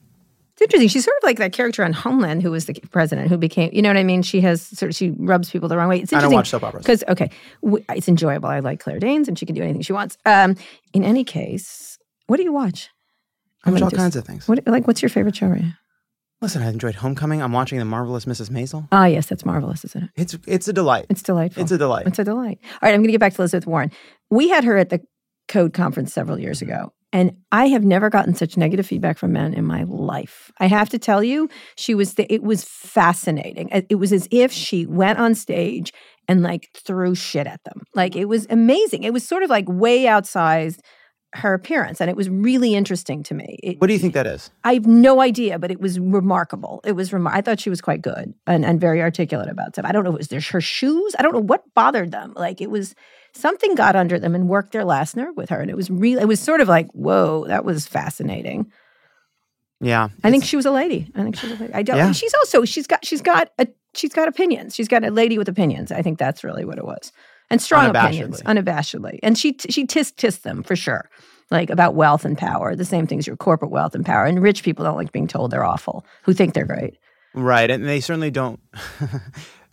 [0.54, 0.90] It's interesting.
[0.90, 3.82] She's sort of like that character on Homeland who was the president who became, you
[3.82, 4.22] know what I mean?
[4.22, 6.02] She has sort of, she rubs people the wrong way.
[6.02, 6.38] It's I don't interesting.
[6.38, 6.84] watch soap operas.
[6.86, 7.32] Because, okay,
[7.64, 8.50] w- it's enjoyable.
[8.50, 10.20] I like Claire Danes and she can do anything she wants.
[10.24, 10.56] Um,
[10.94, 11.98] in any case,
[12.28, 12.90] what do you watch?
[13.64, 14.48] I watch all kinds of things.
[14.48, 15.74] What, like, what's your favorite show right now?
[16.42, 17.42] Listen, I enjoyed Homecoming.
[17.44, 18.50] I'm watching The Marvelous Mrs.
[18.50, 18.88] Maisel.
[18.92, 20.10] Ah, yes, that's marvelous, isn't it?
[20.16, 21.06] It's it's a delight.
[21.10, 21.62] It's delightful.
[21.62, 22.08] It's a delight.
[22.08, 22.60] It's a delight.
[22.64, 23.92] All right, I'm going to get back to Elizabeth Warren.
[24.32, 25.02] We had her at the
[25.48, 29.54] Code conference several years ago, and I have never gotten such negative feedback from men
[29.54, 30.50] in my life.
[30.60, 32.16] I have to tell you, she was.
[32.16, 33.70] The, it was fascinating.
[33.70, 35.94] It it was as if she went on stage
[36.28, 37.82] and like threw shit at them.
[37.94, 39.04] Like it was amazing.
[39.04, 40.80] It was sort of like way outsized
[41.34, 43.58] her appearance, and it was really interesting to me.
[43.64, 44.50] It, What do you think that is?
[44.64, 46.82] I have no idea, but it was remarkable.
[46.84, 49.86] It was remar- I thought she was quite good and, and very articulate about stuff.
[49.86, 51.16] I don't know if it was their, her shoes.
[51.18, 52.34] I don't know what bothered them.
[52.36, 52.96] Like it was
[53.34, 55.62] something got under them and worked their last nerve with her.
[55.62, 58.72] And it was really, it was sort of like, whoa, that was fascinating.
[59.84, 61.12] Yeah, I think she was a lady.
[61.16, 61.74] I think she was a lady.
[61.74, 61.98] I don't.
[61.98, 62.12] Yeah.
[62.12, 64.76] She's also she's got she's got a she's got opinions.
[64.76, 65.92] She's got a lady with opinions.
[65.92, 67.12] I think that's really what it was,
[67.52, 69.20] and strong opinions, unabashedly.
[69.22, 71.10] And she she tisk tisk them for sure,
[71.52, 72.76] like about wealth and power.
[72.76, 74.26] The same things your corporate wealth and power.
[74.26, 76.98] And rich people don't like being told they're awful, who think they're great.
[77.36, 78.60] right, and they certainly don't.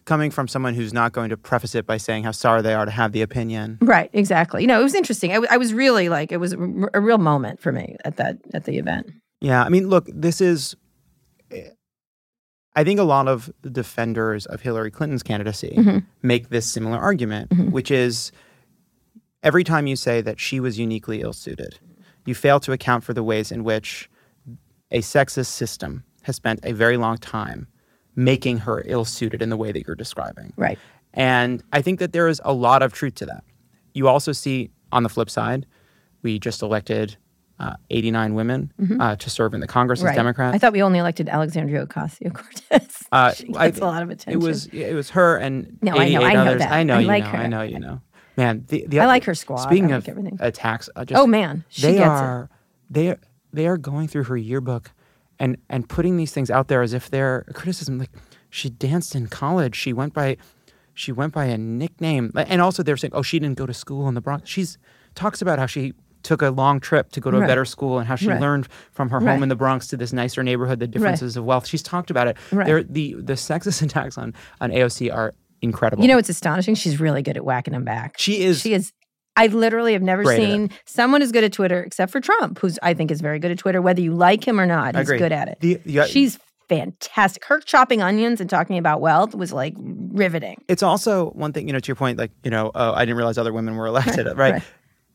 [0.04, 2.86] Coming from someone who's not going to preface it by saying how sorry they are
[2.86, 3.76] to have the opinion.
[3.82, 4.08] Right.
[4.14, 4.62] Exactly.
[4.62, 5.32] You know, it was interesting.
[5.32, 7.94] I, w- I was really like it was a, r- a real moment for me
[8.06, 9.10] at that at the event.
[9.42, 10.74] Yeah, I mean, look, this is.
[12.76, 15.98] I think a lot of the defenders of Hillary Clinton's candidacy Mm-hmm.
[16.22, 18.30] make this similar argument, which is
[19.42, 21.78] every time you say that she was uniquely ill suited,
[22.26, 24.08] you fail to account for the ways in which
[24.90, 27.66] a sexist system has spent a very long time
[28.14, 30.52] making her ill suited in the way that you're describing.
[30.56, 30.78] Right.
[31.14, 33.44] And I think that there is a lot of truth to that.
[33.94, 35.66] You also see on the flip side,
[36.22, 37.16] we just elected
[37.60, 40.16] uh, 89 women uh, to serve in the Congress as Mm-hmm.
[40.16, 40.54] Democrats.
[40.54, 43.04] I thought we only elected Alexandria Ocasio Cortez.
[43.12, 44.40] Uh, she gets a lot of attention.
[44.40, 46.58] It was it was her and No, I know- I know others.
[46.60, 46.72] that.
[46.72, 47.30] I know I you like know.
[47.30, 47.38] her.
[47.38, 48.00] I know you know.
[48.36, 49.62] Man, the, the I like her squad.
[49.62, 50.36] Speaking I of everything.
[50.40, 51.64] attacks, uh, just, Oh, man.
[51.70, 52.08] She they gets it.
[52.08, 52.50] are
[52.90, 53.18] they are
[53.52, 54.90] they are going through her yearbook
[55.38, 57.98] and and putting these things out there as if they're a criticism.
[57.98, 58.10] Like
[58.50, 59.74] she danced in college.
[59.74, 60.36] She went by
[60.92, 64.06] she went by a nickname, and also they're saying, oh, she didn't go to school
[64.08, 64.48] in the Bronx.
[64.50, 64.76] She's
[65.14, 65.94] talks about how she
[66.28, 68.38] took a long trip to go to a better school and how she Right.
[68.38, 69.32] learned from her Right.
[69.32, 71.66] home in the Bronx to this nicer neighborhood the differences of wealth.
[71.66, 72.36] She's talked about it.
[72.52, 72.66] Right.
[72.66, 76.02] They're, the the sexist attacks on on AOC are incredible.
[76.04, 76.74] You know, it's astonishing.
[76.74, 78.16] She's really good at whacking them back.
[78.18, 78.92] she is She is.
[79.36, 82.92] I literally have never seen someone as good at Twitter, except for Trump, who's I
[82.92, 83.80] think is very good at Twitter.
[83.80, 85.58] Whether you like him or not, he's good at it.
[85.60, 86.38] The- the- She's
[86.68, 87.44] fantastic.
[87.46, 90.56] Her chopping onions and talking about wealth was like riveting.
[90.68, 93.16] it's also one thing, you know, to your point, like, you know, oh, I didn't
[93.16, 94.36] realize other women were elected, right?
[94.54, 94.62] right.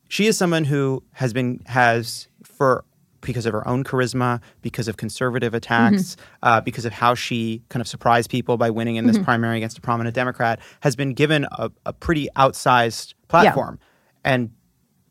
[0.08, 2.84] She is someone who has been, has, for,
[3.20, 6.20] because of her own charisma, because of conservative attacks, Mm-hmm.
[6.42, 9.78] uh, because of how she kind of surprised people by winning in this primary against
[9.78, 13.78] a prominent Democrat, has been given a, a pretty outsized platform.
[14.24, 14.50] And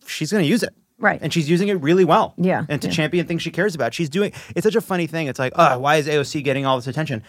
[0.05, 0.73] she's going to use it.
[0.99, 1.19] Right.
[1.21, 2.33] And she's using it really well.
[2.37, 2.93] Yeah, And to yeah.
[2.93, 3.93] champion things she cares about.
[3.93, 5.27] She's doing, it's such a funny thing.
[5.27, 7.23] It's like, oh, why is AOC getting all this attention?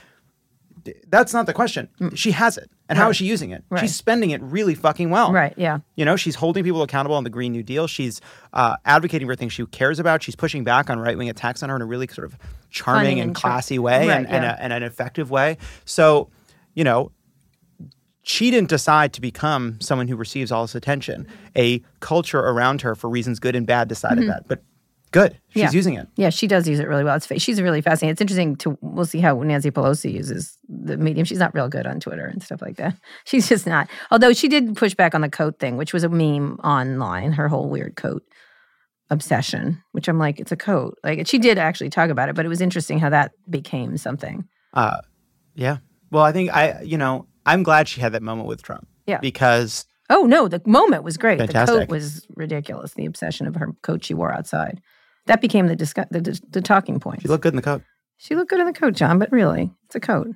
[1.09, 1.89] That's not the question.
[2.15, 2.71] She has it.
[2.89, 3.63] And how is she using it?
[3.63, 3.67] Mm.
[3.71, 3.81] Right.
[3.81, 5.33] She's spending it really fucking well.
[5.33, 5.55] Right.
[5.57, 5.79] Yeah.
[5.97, 7.87] You know, she's holding people accountable on the Green New Deal.
[7.87, 8.21] She's
[8.53, 10.23] uh, advocating for things she cares about.
[10.23, 12.37] She's pushing back on right wing attacks on her in a really sort of
[12.71, 14.57] charming Funny and, and classy way Right, and, and, yeah.
[14.57, 15.57] a, and an effective way.
[15.85, 16.31] So,
[16.75, 17.11] you know,
[18.23, 21.27] she didn't decide to become someone who receives all this attention.
[21.57, 24.49] A culture around her, for reasons good and bad, decided that.
[24.49, 24.63] But
[25.15, 25.39] good.
[25.51, 25.63] She's.
[25.63, 25.71] Yeah.
[25.71, 26.09] using it.
[26.17, 27.17] Yeah, she does use it really well.
[27.17, 28.13] It's she's really fascinating.
[28.13, 31.25] It's interesting to we'll see how Nancy Pelosi uses the medium.
[31.25, 32.97] She's not real good on Twitter and stuff like that.
[33.25, 33.89] She's just not.
[34.11, 37.33] Although she did push back on the coat thing, which was a meme online.
[37.33, 38.25] Her whole weird coat
[39.09, 40.99] obsession, which I'm like, it's a coat.
[41.05, 44.49] Like she did actually talk about it, but it was interesting how that became something.
[44.73, 44.99] Uh,
[45.55, 45.79] yeah.
[46.11, 48.89] Well, I think I, you know, I'm glad she had that moment with Trump.
[49.07, 49.21] Yeah.
[49.21, 51.39] Because Oh no, the moment was great.
[51.39, 51.75] Fantastic.
[51.75, 52.95] The coat was ridiculous.
[52.95, 54.81] The obsession of her coat she wore outside.
[55.27, 57.23] That became the discuss- the, the, talking point.
[57.23, 57.83] she looked good in the coat.
[58.19, 60.29] She looked good in the coat, John, but really, it's a coat.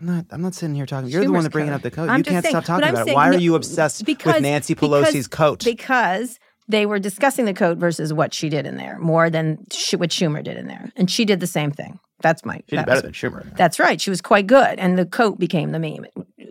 [0.00, 0.26] I'm not.
[0.30, 1.10] I'm not sitting here talking.
[1.10, 1.76] You're the one that bringing coat.
[1.76, 2.08] up the coat.
[2.08, 3.04] I'm you can't saying- stop talking about it.
[3.06, 5.64] saying Why are you obsessed because- with Nancy because- Pelosi's coat?
[5.64, 9.94] because they were discussing the coat versus what she did in there more than sh-
[9.94, 11.98] what Schumer did in there, and she did the same thing.
[12.22, 12.56] That's my.
[12.56, 13.56] she did that better was- than Schumer.
[13.56, 14.00] That's right.
[14.00, 16.06] She was quite good, and the coat became the meme,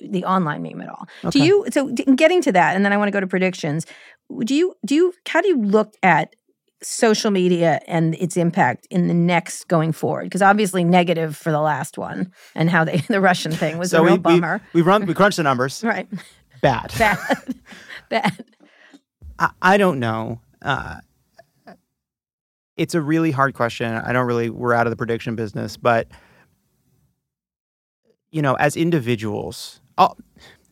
[0.10, 1.08] the online meme at all.
[1.30, 1.66] Do you?
[1.72, 3.86] So, getting to that, and then I want to go to predictions.
[4.44, 4.76] Do you?
[4.86, 5.14] Do you?
[5.28, 6.36] How do you look at
[6.82, 10.26] social media and its impact in the next going forward?
[10.26, 14.02] Because obviously negative for the last one, and how they the Russian thing was so
[14.02, 14.62] a real we, we bummer.
[14.74, 15.84] we run we crunch the numbers.
[15.84, 16.08] right.
[16.62, 16.94] Bad.
[16.98, 17.56] Bad.
[18.10, 18.46] Bad.
[19.38, 20.42] I, I don't know.
[20.62, 20.98] Uh,
[22.76, 23.94] it's a really hard question.
[23.94, 24.50] I don't really.
[24.50, 26.08] We're out of the prediction business, but
[28.32, 30.16] you know, as individuals, oh,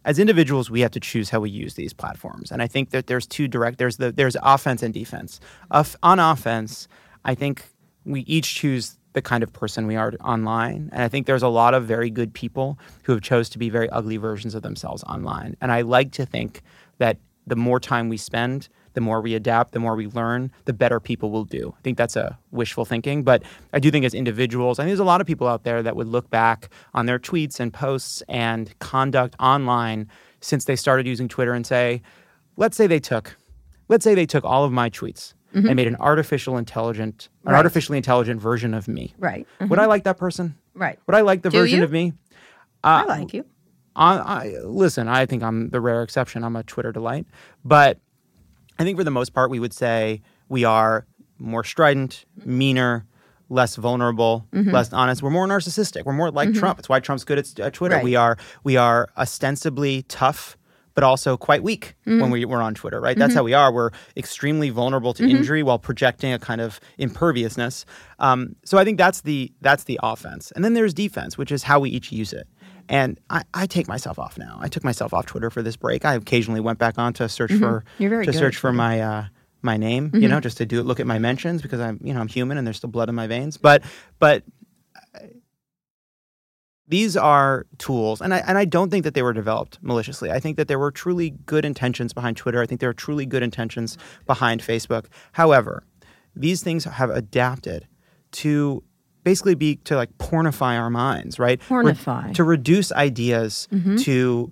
[0.07, 2.49] as individuals, we have to choose how we use these platforms.
[2.49, 3.77] And I think that there's two direct.
[3.77, 5.41] There's the there's offense and defense.
[6.01, 6.87] On offense,
[7.25, 7.65] I think
[8.05, 10.89] we each choose the kind of person we are online.
[10.93, 13.69] And I think there's a lot of very good people who have chose to be
[13.69, 15.57] very ugly versions of themselves online.
[15.59, 16.61] And I like to think
[16.99, 20.73] that the more time we spend, the more we adapt, the more we learn, the
[20.73, 21.71] better people will do.
[21.77, 24.99] I think that's a wishful thinking, but I do think as individuals, I think there's
[24.99, 28.23] a lot of people out there that would look back on their tweets and posts
[28.27, 30.09] and conduct online
[30.41, 32.01] since they started using Twitter and say,
[32.55, 33.37] let's say they took,
[33.87, 35.75] let's say they took all of my tweets and mm-hmm.
[35.75, 37.57] made an artificial intelligent, an Right.
[37.59, 39.13] artificially intelligent version of me.
[39.19, 39.45] Right.
[39.59, 39.89] Would I mm-hmm.
[39.89, 40.55] like that person?
[40.73, 40.97] Right.
[41.05, 41.85] Would I like the Do version you?
[41.85, 42.13] of me?
[42.83, 43.45] I uh, like you.
[43.95, 45.07] I, I listen.
[45.07, 46.43] I think I'm the rare exception.
[46.43, 47.25] I'm a Twitter delight,
[47.63, 47.99] but
[48.79, 51.05] I think for the most part, we would say we are
[51.39, 53.05] more strident, meaner,
[53.49, 54.71] less vulnerable, Mm-hmm.
[54.71, 55.21] less honest.
[55.23, 56.03] We're more narcissistic.
[56.05, 56.79] We're more like Trump.
[56.79, 57.95] It's why Trump's good at, Twitter.
[57.95, 58.03] Right.
[58.03, 60.57] We are we are ostensibly tough,
[60.95, 62.21] but also quite weak Mm-hmm.
[62.21, 62.99] when we, we're on Twitter.
[62.99, 63.17] Right?
[63.17, 63.71] That's how we are.
[63.71, 65.35] We're extremely vulnerable to Mm-hmm.
[65.37, 67.85] injury while projecting a kind of imperviousness.
[68.19, 71.63] Um, so I think that's the that's the offense, and then there's defense, which is
[71.63, 72.47] how we each use it.
[72.89, 74.57] And I, I take myself off now.
[74.61, 76.05] I took myself off Twitter for this break.
[76.05, 78.03] I occasionally went back on to search for Mm-hmm.
[78.03, 79.25] You're very to good search for my uh,
[79.61, 82.19] my name, you know, just to do look at my mentions because I'm you know
[82.21, 83.57] I'm human and there's still blood in my veins.
[83.57, 83.83] But
[84.19, 84.43] but
[86.87, 90.31] these are tools, and I and I don't think that they were developed maliciously.
[90.31, 92.61] I think that there were truly good intentions behind Twitter.
[92.61, 95.07] I think there are truly good intentions behind Facebook.
[95.33, 95.83] However,
[96.35, 97.87] these things have adapted
[98.33, 98.83] to
[99.29, 101.59] basically be to like pornify our minds, right?
[101.61, 102.31] Re- Pornify.
[102.33, 103.67] to reduce ideas
[104.05, 104.51] to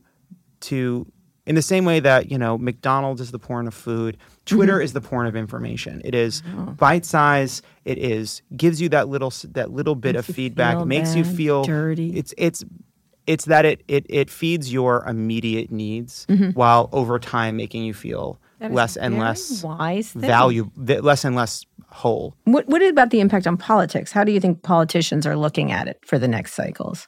[0.61, 1.05] to
[1.45, 4.91] in the same way that you know McDonald's is the porn of food, Twitter is
[4.93, 6.01] the porn of information.
[6.03, 6.41] It is
[6.77, 7.61] bite size.
[7.85, 10.85] It is gives you that little that little bit of feedback.
[10.85, 12.17] makes you feel dirty.
[12.17, 12.63] It's it's
[13.27, 18.39] it's that it it it feeds your immediate needs while over time making you feel
[18.59, 20.21] less and less wise thing.
[20.21, 22.36] value, less and less whole.
[22.43, 24.12] What what about the impact on politics?
[24.12, 27.08] How do you think politicians are looking at it for the next cycles?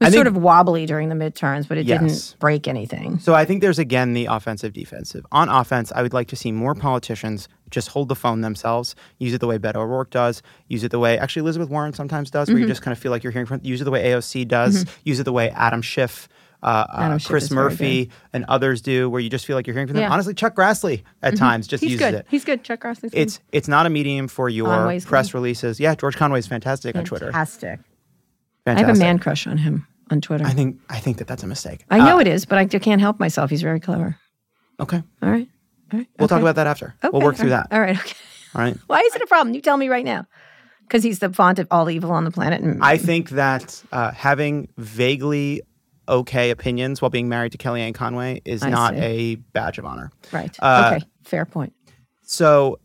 [0.00, 2.00] It was sort of wobbly during the midterms, but it Yes.
[2.00, 3.18] didn't break anything.
[3.20, 5.24] So I think there's again the offensive defensive.
[5.32, 9.32] On offense, I would like to see more politicians just hold the phone themselves, use
[9.32, 12.48] it the way Beto O'Rourke does, use it the way actually Elizabeth Warren sometimes does,
[12.48, 12.54] Mm-hmm.
[12.54, 13.60] where you just kind of feel like you're hearing from.
[13.62, 14.84] Use it the way AOC does.
[15.04, 16.28] Use it the way Adam Schiff.
[16.64, 19.94] Uh, uh, Chris Murphy and others do, where you just feel like you're hearing from
[19.96, 20.02] them.
[20.04, 20.10] Yeah.
[20.12, 22.14] Honestly, Chuck Grassley at times just He's uses good.
[22.14, 22.26] it.
[22.30, 22.64] He's good.
[22.64, 23.18] Chuck Grassley's good.
[23.20, 25.34] It's it's not a medium for your Conway's press good.
[25.34, 25.78] releases.
[25.78, 27.26] Yeah, George Conway's fantastic on Twitter.
[27.26, 27.80] fantastic.
[28.66, 30.44] I have a man crush on him on Twitter.
[30.46, 31.84] I think I think that that's a mistake.
[31.90, 33.50] I know Uh, it is, but I can't help myself.
[33.50, 34.16] He's very clever.
[34.80, 35.46] Okay, All right.
[35.92, 36.08] All right.
[36.18, 36.94] we'll talk about that after.
[37.04, 37.10] Okay.
[37.12, 37.68] We'll work through that.
[37.70, 37.96] All right.
[37.98, 38.14] Okay.
[38.54, 38.76] All right.
[38.86, 39.54] Why is it a problem?
[39.54, 40.26] You tell me right now.
[40.80, 42.60] Because he's the font of all evil on the planet.
[42.60, 45.62] And I think that uh, having vaguely
[46.08, 49.00] okay opinions while being married to Kellyanne Conway is I not see.
[49.00, 50.10] a badge of honor.
[50.32, 50.56] right.
[50.60, 51.06] uh, okay.
[51.24, 51.72] Fair point.
[52.22, 52.78] So,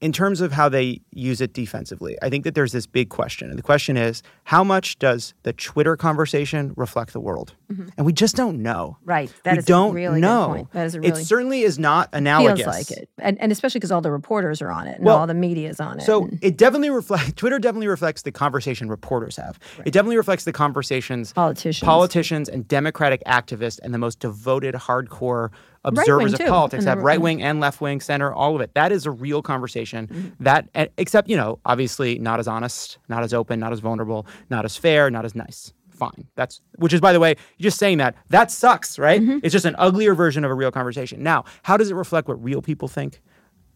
[0.00, 3.50] in terms of how they use it defensively, I think that there's this big question.
[3.50, 7.54] And the question is how much does the Twitter conversation reflect the world?
[7.96, 8.96] And we just don't know.
[9.00, 9.10] Mm-hmm.
[9.10, 9.32] Right.
[9.44, 10.46] That we is don't a really know.
[10.46, 10.72] good point.
[10.72, 12.64] That is a really it certainly is not analogous.
[12.64, 15.18] feels like it, and, and especially because all the reporters are on it and Well,
[15.18, 16.02] all the media is on it.
[16.02, 17.32] So and it definitely reflects.
[17.34, 19.58] Twitter definitely reflects the conversation reporters have.
[19.84, 21.84] It definitely reflects the conversations Politicians.
[21.84, 25.50] politicians, and Democratic activists, and the most devoted, hardcore
[25.84, 28.74] observers of too, politics have right wing and left wing, center, all of it.
[28.74, 30.06] That is a real conversation.
[30.06, 30.44] Mm-hmm.
[30.44, 34.64] That, except you know, obviously not as honest, not as open, not as vulnerable, not
[34.64, 35.72] as fair, not as nice.
[35.90, 36.28] Fine.
[36.36, 39.20] That's which is by the way, just saying that that sucks, right?
[39.20, 39.38] Mm-hmm.
[39.42, 41.22] It's just an uglier version of a real conversation.
[41.22, 43.20] Now, how does it reflect what real people think?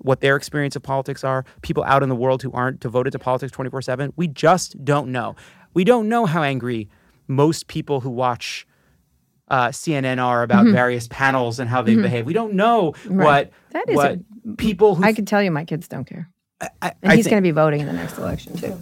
[0.02, 3.18] what their experience of politics are, people out in the world who aren't devoted to
[3.18, 4.12] politics 24 7.
[4.16, 5.36] We just don't know.
[5.74, 6.88] We don't know how angry
[7.28, 8.66] most people who watch
[9.52, 10.74] uh, CNN are about Mm-hmm.
[10.74, 12.24] various panels and how they behave.
[12.26, 14.18] We don't know what, That is what
[14.56, 15.04] people who.
[15.04, 16.28] I can tell you, my kids don't care,
[16.80, 18.80] I, and he's going to be voting in the next election too.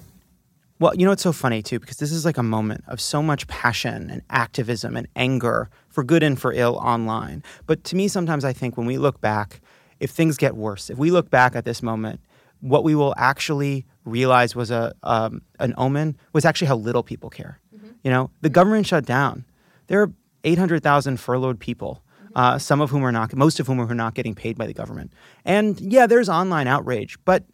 [0.78, 3.22] Well, you know, it's so funny too, because this is like a moment of so
[3.22, 7.42] much passion and activism and anger for good and for ill online.
[7.66, 9.60] But to me, sometimes I think when we look back,
[9.98, 12.20] if things get worse, if we look back at this moment,
[12.60, 17.28] what we will actually realize was a um, an omen was actually how little people
[17.28, 17.58] care.
[18.02, 19.44] You know, the government shut down.
[19.88, 20.10] There are
[20.44, 22.02] 800,000 furloughed people,
[22.34, 24.72] uh, some of whom are not, most of whom are not getting paid by the
[24.74, 25.12] government.
[25.44, 27.44] And yeah, there's online outrage, but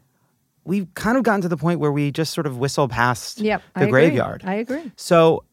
[0.64, 3.62] we've kind of gotten to the point where we just sort of whistle past Yep,
[3.74, 3.90] the I agree.
[3.90, 4.42] graveyard.
[4.44, 4.90] I agree.
[4.96, 5.44] So,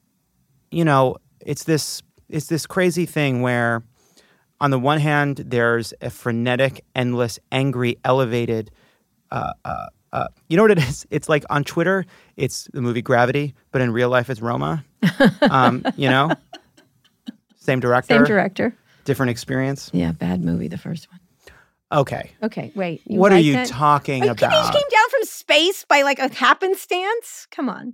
[0.72, 3.84] you know, it's this it's this crazy thing where
[4.60, 8.72] on the one hand there's a frenetic, endless, angry, elevated
[9.32, 11.06] uh, uh, uh, you know what it is?
[11.12, 12.06] It's like on Twitter,
[12.38, 14.86] it's the movie Gravity, but in real life, it's Roma.
[15.42, 16.32] um, you know,
[17.64, 18.76] same director, Same director.
[19.06, 19.90] different experience.
[19.94, 21.20] Yeah, bad movie, the first one.
[21.92, 23.02] Okay, Okay, wait.
[23.06, 23.68] what are you that?
[23.68, 24.50] talking Are you kidding?
[24.50, 24.74] He about?
[24.74, 27.48] came down from space by like a happenstance.
[27.52, 27.94] Come on.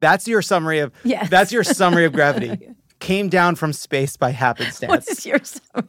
[0.00, 0.92] That's your summary of.
[1.04, 1.28] Yes.
[1.28, 2.56] That's your summary of Gravity.
[3.00, 4.88] Came down from space by happenstance.
[4.90, 5.88] What is your summary?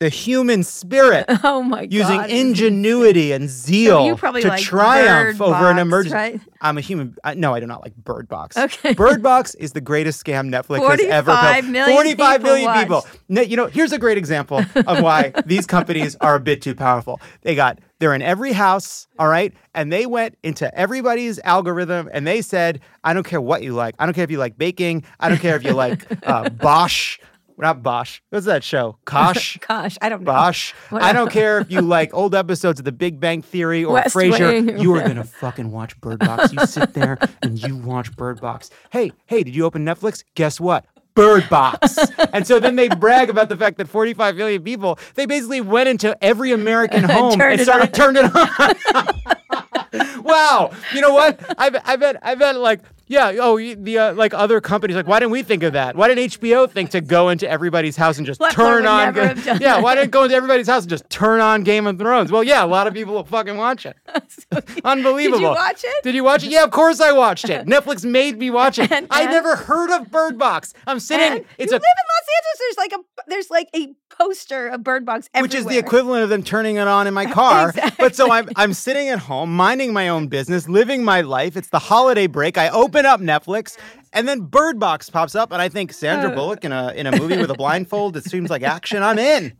[0.00, 2.30] The human spirit Oh my using god.
[2.30, 6.14] ingenuity and zeal probably to like triumph over an emergency.
[6.14, 6.40] right?
[6.60, 7.16] I'm a human.
[7.22, 8.56] I, no, I do not like Bird Box.
[8.56, 8.94] Okay.
[8.94, 11.72] Bird Box is the greatest scam Netflix has ever 45 built.
[11.72, 12.80] million 45 people million watched.
[13.28, 13.44] people.
[13.44, 17.20] You know, here's a great example of why these companies are a bit too powerful.
[17.42, 22.26] They got they're in every house, all right, and they went into everybody's algorithm and
[22.26, 23.94] they said, I don't care what you like.
[23.98, 25.04] I don't care if you like baking.
[25.20, 27.18] I don't care if you like uh, Bosch.
[27.56, 28.20] Not Bosch.
[28.30, 28.98] What's that show?
[29.04, 29.58] Kosh.
[29.60, 29.96] Kosh.
[30.02, 30.32] I don't know.
[30.32, 30.72] Bosch.
[30.90, 34.14] I don't care if you like old episodes of The Big Bang Theory or West
[34.14, 34.66] Frasier.
[34.66, 34.78] Wing.
[34.78, 36.52] You are gonna fucking watch Bird Box.
[36.52, 38.70] You sit there and you watch Bird Box.
[38.90, 40.24] Hey, hey, did you open Netflix?
[40.34, 40.84] Guess what?
[41.14, 41.96] Bird Box.
[42.32, 45.88] and so then they brag about the fact that 45 million people, they basically went
[45.88, 50.22] into every American home and started turned it on.
[50.24, 50.72] wow.
[50.92, 51.38] You know what?
[51.58, 55.18] I I bet, I bet like, yeah, oh, the uh, like other companies, like, why
[55.20, 55.94] didn't we think of that?
[55.96, 59.06] Why didn't HBO think to go into everybody's house and just turn on?
[59.06, 61.62] never Ga- have done yeah, why didn't go into everybody's house and just turn on
[61.64, 62.32] Game of Thrones?
[62.32, 63.96] Well, yeah, a lot of people will fucking watch it.
[64.84, 65.38] Unbelievable.
[65.38, 66.02] Did you watch it?
[66.02, 66.50] Did you watch it?
[66.50, 67.66] Yeah, of course I watched it.
[67.74, 68.90] Netflix made me watch it.
[68.90, 70.72] And- I and- never heard of Bird Box.
[70.86, 71.26] I'm sitting.
[71.26, 72.58] And it's you a live in Los Angeles.
[72.58, 75.44] There's like a there's like a poster of Bird Box everywhere.
[75.46, 77.72] which is the equivalent of them turning it on in my car.
[77.98, 81.56] But so I'm I'm sitting at home, minding my own business, living my life.
[81.56, 82.56] It's the holiday break.
[82.58, 83.76] I open up Netflix,
[84.12, 86.34] and then Bird Box pops up, and I think Sandra Uh.
[86.34, 88.16] Bullock in a in a movie with a blindfold.
[88.16, 89.02] It seems like action.
[89.02, 89.52] I'm in.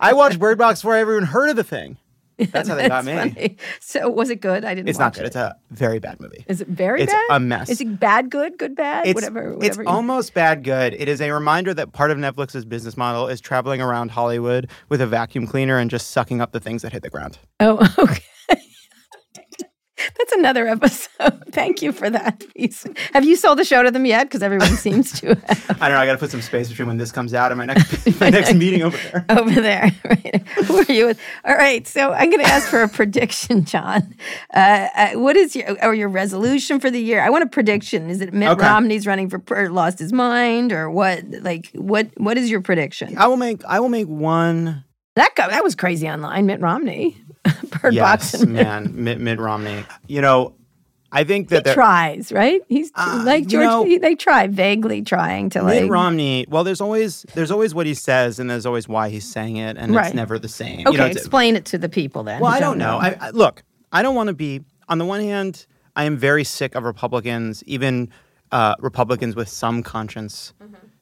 [0.00, 1.96] I watched Bird Box before I ever even heard of the thing.
[2.38, 3.14] That's how they got me.
[3.14, 3.56] Funny.
[3.80, 4.62] So was it good?
[4.62, 4.90] I didn't.
[4.90, 5.22] It's not good.
[5.22, 5.26] It.
[5.28, 6.44] It's a very bad movie.
[6.48, 7.24] Is it very it's bad?
[7.30, 7.70] a mess.
[7.70, 8.28] Is it bad?
[8.28, 8.58] Good?
[8.58, 8.76] Good?
[8.76, 9.06] Bad?
[9.06, 9.56] It's, whatever.
[9.62, 10.92] it's you- almost bad good.
[10.92, 15.00] It is a reminder that part of Netflix's business model is traveling around Hollywood with
[15.00, 17.38] a vacuum cleaner and just sucking up the things that hit the ground.
[17.60, 18.22] Oh, okay.
[20.18, 21.42] That's another episode.
[21.52, 22.86] Thank you for that piece.
[23.12, 24.24] Have you sold the show to them yet?
[24.24, 26.00] Because everyone seems to have I don't know.
[26.00, 28.30] I got to put some space between when this comes out and my next my
[28.30, 29.24] next meeting over there.
[29.30, 29.90] over there.
[30.04, 30.46] Right.
[30.66, 31.20] Who are you with?
[31.44, 31.86] All right.
[31.86, 34.14] So I'm going to ask for a prediction, Jon.
[34.54, 37.22] Uh, uh, what is your or your resolution for the year?
[37.22, 38.10] I want a prediction.
[38.10, 38.66] Is it Mitt Okay.
[38.66, 41.24] Romney's running for or lost his mind or what?
[41.40, 42.08] Like what?
[42.16, 43.16] What is your prediction?
[43.18, 44.84] I will make I will make one.
[45.16, 46.44] That guy, that was crazy online.
[46.44, 47.16] Mitt Romney,
[47.82, 49.84] Bird Box, Yes, and man, Mitt, Mitt Romney.
[50.06, 50.54] You know,
[51.12, 52.60] I think that he tries, right?
[52.68, 53.64] He's Uh, like you George.
[53.64, 55.82] know- he, they try vaguely trying to like.
[55.82, 56.46] Mitt Romney.
[56.48, 59.76] Well, there's always there's always what he says, and there's always why he's saying it,
[59.78, 60.06] and Right.
[60.06, 60.80] it's never the same.
[60.80, 62.40] okay, You know, explain it to the people then.
[62.40, 62.98] Well, I don't know.
[62.98, 63.62] I, I, look,
[63.92, 64.62] I don't want to be.
[64.88, 68.10] On the one hand, I am very sick of Republicans, even
[68.52, 70.52] uh, Republicans with some conscience,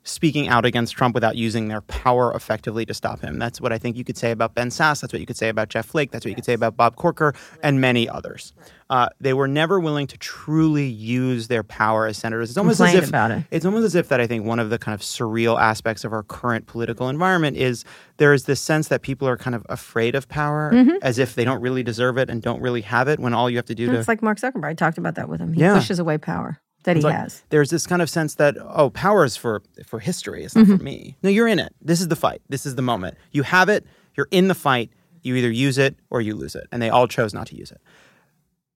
[0.06, 3.38] speaking out against Trump without using their power effectively to stop him.
[3.38, 5.00] That's what I think you could say about Ben Sasse.
[5.00, 6.10] That's what you could say about Jeff Flake.
[6.10, 8.52] That's what you could say about Bob Corker and many others.
[8.90, 12.50] Uh, they were never willing to truly use their power as senators.
[12.50, 13.44] It's almost as if about it.
[13.50, 16.12] it's almost as if that I think one of the kind of surreal aspects of
[16.12, 17.82] our current political environment is
[18.18, 20.96] there is this sense that people are kind of afraid of power Mm-hmm.
[21.00, 23.56] as if they don't really deserve it and don't really have it when all you
[23.56, 24.64] have to do to It's like Mark Zuckerberg.
[24.66, 25.54] I talked about that with him.
[25.54, 25.74] He Yeah.
[25.74, 27.42] pushes away power that he like, has.
[27.50, 30.44] There's this kind of sense that oh, power is for for history.
[30.44, 30.76] It's not Mm-hmm.
[30.76, 31.16] for me.
[31.22, 31.74] No, you're in it.
[31.82, 32.40] This is the fight.
[32.48, 33.16] This is the moment.
[33.32, 33.86] You have it.
[34.16, 34.90] You're in the fight.
[35.22, 36.66] You either use it or you lose it.
[36.70, 37.80] And they all chose not to use it.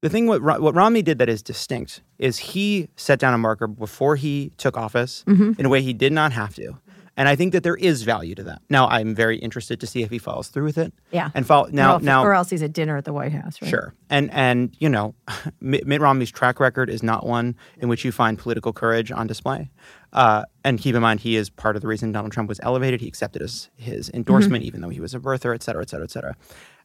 [0.00, 3.66] The thing what what Romney did that is distinct is he set down a marker
[3.66, 5.52] before he took office Mm-hmm.
[5.58, 6.78] in a way he did not have to.
[7.18, 8.62] And I think that there is value to that.
[8.70, 10.94] Now, I'm very interested to see if he follows through with it.
[11.10, 11.30] Yeah.
[11.34, 13.60] And follow now or, else, now or else he's at dinner at the White House,
[13.60, 13.68] right?
[13.68, 15.16] Sure, and and you know,
[15.60, 19.68] Mitt, Romney's track record is not one in which you find political courage on display.
[20.12, 23.00] Uh, and keep in mind, he is part of the reason Donald Trump was elevated.
[23.00, 26.04] He accepted his his endorsement, even though he was a birther, et cetera, et cetera,
[26.04, 26.36] et cetera.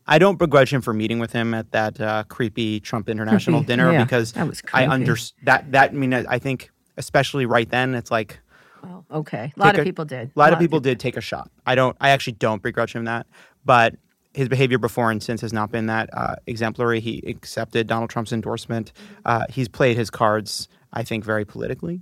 [0.08, 3.92] I don't begrudge him for meeting with him at that uh, creepy Trump International dinner
[3.92, 7.70] yeah, because that was I under that that I mean I I think especially right
[7.70, 8.40] then it's like
[8.84, 9.54] Well, okay.
[9.56, 10.32] A lot of people did.
[10.36, 11.50] A lot of people did take a shot.
[11.66, 11.96] I don't.
[12.02, 13.28] I actually don't begrudge him that,
[13.64, 13.96] but
[14.34, 17.00] his behavior before and since has not been that uh, exemplary.
[17.00, 18.92] He accepted Donald Trump's endorsement.
[19.26, 22.02] Uh, he's played his cards, I think, very politically.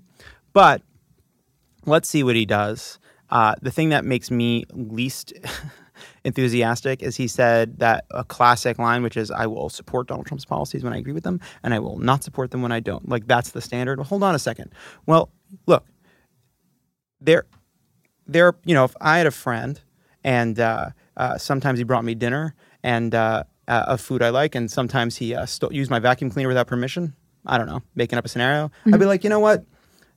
[0.54, 0.82] But
[1.86, 3.00] let's see what he does.
[3.30, 5.34] Uh, the thing that makes me least
[6.26, 10.46] enthusiastic is he said that a classic line, which is, "I will support Donald Trump's
[10.46, 13.08] policies when I agree with them, and I will not support them when I don't."
[13.08, 14.00] Like that's the standard.
[14.00, 14.74] Well, hold on a second.
[15.06, 15.30] Well,
[15.68, 15.86] look,
[17.22, 17.46] there
[18.28, 19.80] there, you know, if I had a friend
[20.24, 24.56] and uh, uh, sometimes he brought me dinner and uh, uh, of food I like,
[24.56, 27.14] and sometimes he uh, st- used my vacuum cleaner without permission.
[27.46, 28.72] I don't know, making up a scenario.
[28.86, 29.66] I'd be like, you know what?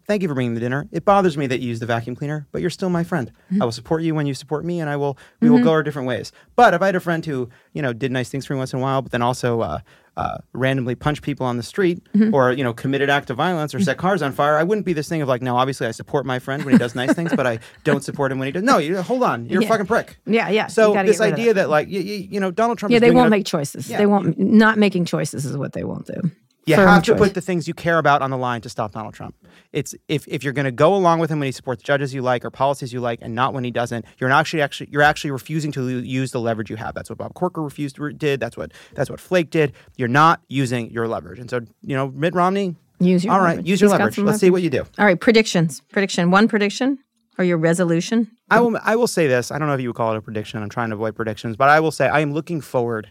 [0.07, 0.87] Thank you for bringing the dinner.
[0.93, 3.33] It bothers me that you use the vacuum cleaner, but you're still my friend.
[3.61, 5.83] I will support you when you support me, and I will we will go our
[5.83, 6.31] different ways.
[6.57, 8.73] But if I had a friend who you know did nice things for me once
[8.73, 9.79] in a while, but then also uh,
[10.17, 12.03] uh, randomly punched people on the street
[12.33, 14.93] or you know committed act of violence or set cars on fire, I wouldn't be
[14.93, 17.33] this thing of like, no, obviously I support my friend when he does nice things,
[17.35, 18.63] but I don't support him when he does.
[18.63, 19.69] No, you hold on, you're Yeah.
[19.69, 20.19] a fucking prick.
[20.27, 21.63] Yeah, yeah, So this get rid of idea that.
[21.63, 23.89] that like you, you know Donald Trump Yeah, they won't make choices.
[23.89, 23.97] Yeah.
[23.99, 24.39] They won't.
[24.39, 26.31] Not making choices is what they won't do.
[26.67, 27.19] You have to choice.
[27.19, 29.35] put the things you care about on the line to stop Donald Trump.
[29.73, 32.23] It's if, if you're going to go along with him when he supports judges you
[32.23, 35.03] like or policies you like, and not when he doesn't, you're not actually actually you're
[35.03, 36.95] actually refusing to use the leverage you have.
[36.95, 38.41] That's what Bob Corker refused to, did.
[38.41, 39.73] That's what that's what Flake did.
[39.97, 42.77] You're not using your leverage, and so you know Mitt Romney.
[43.01, 43.69] Use your all right, leverage.
[43.69, 44.19] use your He's leverage.
[44.19, 44.85] Let's see what you do.
[44.99, 45.81] All right, predictions.
[45.93, 46.31] Prediction.
[46.31, 46.99] One prediction
[47.39, 48.31] or your resolution.
[48.51, 49.51] I will I will say this.
[49.51, 50.63] I don't know if you would call it a prediction.
[50.63, 53.11] I'm trying to avoid predictions, but I will say I am looking forward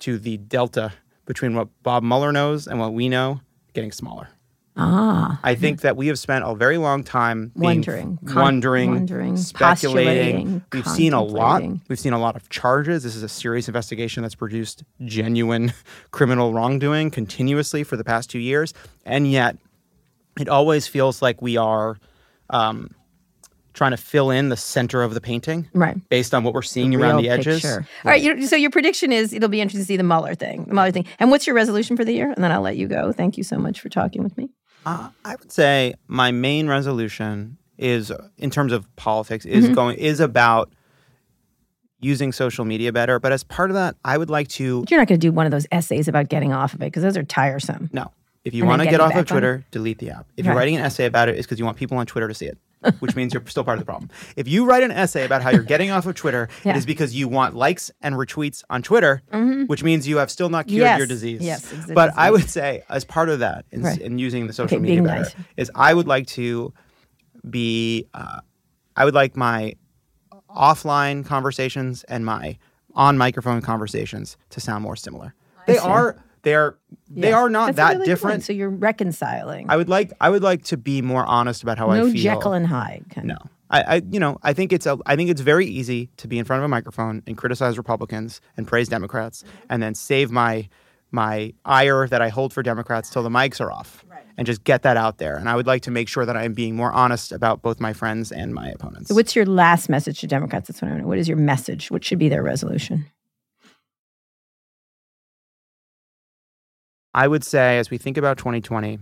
[0.00, 0.92] to the delta
[1.26, 3.40] between what Bob Mueller knows and what we know
[3.74, 4.28] getting smaller.
[4.74, 5.38] Ah.
[5.42, 9.36] I think that we have spent a very long time Wondering, f- con- wondering, wondering,
[9.36, 10.64] speculating.
[10.72, 11.62] We've seen a lot.
[11.88, 13.02] We've seen a lot of charges.
[13.02, 15.74] This is a serious investigation that's produced genuine
[16.10, 18.72] criminal wrongdoing continuously for the past two years,
[19.04, 19.58] and yet
[20.40, 21.98] it always feels like we are
[22.48, 22.90] um,
[23.74, 25.96] trying to fill in the center of the painting, Right.
[26.08, 27.62] Based on what we're seeing around the edges.
[27.62, 27.86] picture.
[28.04, 28.42] All right.
[28.44, 31.06] So your prediction is it'll be interesting to see the Mueller thing, the Mueller thing.
[31.18, 32.30] And what's your resolution for the year?
[32.30, 33.12] And then I'll let you go.
[33.12, 34.50] Thank you so much for talking with me.
[34.84, 39.74] Uh, I would say my main resolution is, in terms of politics, is Mm-hmm.
[39.74, 40.72] going is about
[42.00, 43.18] using social media better.
[43.20, 45.46] But as part of that, I would like to You're not going to do one
[45.46, 47.90] of those essays about getting off of it because those are tiresome.
[47.92, 48.10] no.
[48.44, 49.24] If you want to get off of.
[49.28, 50.26] Twitter, delete the app.
[50.36, 52.34] If you're writing an essay about it, it's because you want people on Twitter to
[52.34, 52.58] see it,
[53.00, 54.10] which means you're still part of the problem.
[54.36, 56.72] If you write an essay about how you're getting off of Twitter, Yeah.
[56.72, 59.22] it is because you want likes and retweets on Twitter,
[59.66, 60.98] which means you have still not cured Yes.
[60.98, 61.40] your disease.
[61.42, 64.00] Yes, But I would say, as part of that, in, Right.
[64.00, 65.34] in using the social Okay, media better, nice.
[65.56, 66.72] is I would like to
[67.48, 68.40] be, uh,
[68.96, 69.74] I would like my
[70.50, 72.58] offline conversations and my
[72.94, 75.34] on microphone conversations to sound more similar.
[75.66, 76.78] They are they are
[77.08, 78.06] they are not That's that really good one.
[78.06, 78.44] different.
[78.44, 79.66] So you're reconciling.
[79.68, 82.06] I would like I would like to be more honest about how no I feel.
[82.08, 83.04] No Jekyll and Hyde.
[83.10, 83.38] Kind no.
[83.70, 86.38] I, I you know I think it's a I think it's very easy to be
[86.38, 90.68] in front of a microphone and criticize Republicans and praise Democrats and then save my
[91.10, 94.04] my ire that I hold for Democrats till the mics are off
[94.38, 95.36] and just get that out there.
[95.36, 97.80] And I would like to make sure that I am being more honest about both
[97.80, 99.08] my friends and my opponents.
[99.08, 100.68] So what's your last message to Democrats?
[100.68, 101.08] That's what I want to know.
[101.08, 101.90] What is your message?
[101.90, 103.06] What should be their resolution?
[107.14, 108.98] I would say, as we think about 2020,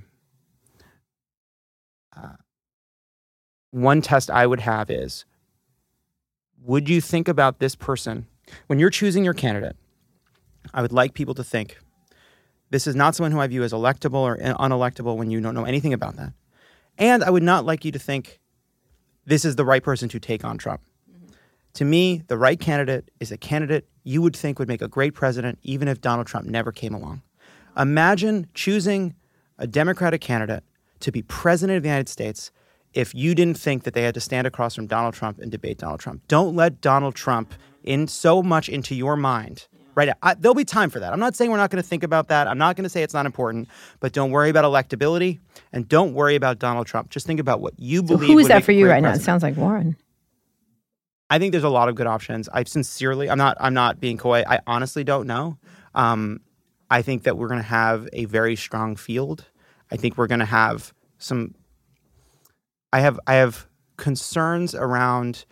[2.17, 2.29] uh,
[3.71, 5.25] one test I would have is
[6.63, 8.27] would you think about this person
[8.67, 9.77] when you're choosing your candidate?
[10.75, 11.79] I would like people to think
[12.71, 15.65] this is not someone who I view as electable or unelectable when you don't know
[15.65, 16.33] anything about that.
[16.99, 18.41] And I would not like you to think
[19.25, 20.83] this is the right person to take on Trump.
[21.75, 25.15] To me, the right candidate is a candidate you would think would make a great
[25.15, 27.23] president, even if Donald Trump never came along.
[27.77, 29.15] Imagine choosing
[29.59, 30.65] a Democratic candidate
[31.01, 32.51] to be president of the United States
[32.93, 35.79] if you didn't think that they had to stand across from Donald Trump and debate
[35.79, 36.23] Donald Trump.
[36.29, 37.55] Don't let Donald Trump
[37.85, 39.67] in so much into your mind.
[39.95, 41.13] Right, I, there'll be time for that.
[41.13, 42.47] I'm not saying we're not going to think about that.
[42.47, 43.69] I'm not going to say it's not important,
[43.99, 45.41] but don't worry about electability
[45.73, 47.11] and don't worry about Donald Trump.
[47.11, 48.29] Just think about what you So believe.
[48.29, 49.13] who is that for you right now?
[49.13, 49.97] It sounds like Warren.
[51.29, 52.49] I think there's a lot of good options.
[52.53, 54.43] I sincerely, I'm not, I'm not being coy.
[54.47, 55.59] I honestly don't know.
[55.95, 56.41] Um,
[56.91, 59.47] I think that we're going to have a very strong field.
[59.91, 61.55] I think we're going to have some.
[62.93, 65.45] I have, I have concerns around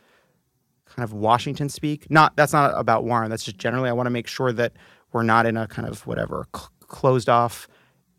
[0.86, 2.11] kind of Washington speak.
[2.11, 3.30] Not that's not about Warren.
[3.30, 3.89] That's just generally.
[3.89, 4.72] I want to make sure that
[5.12, 7.68] we're not in a kind of whatever cl- closed off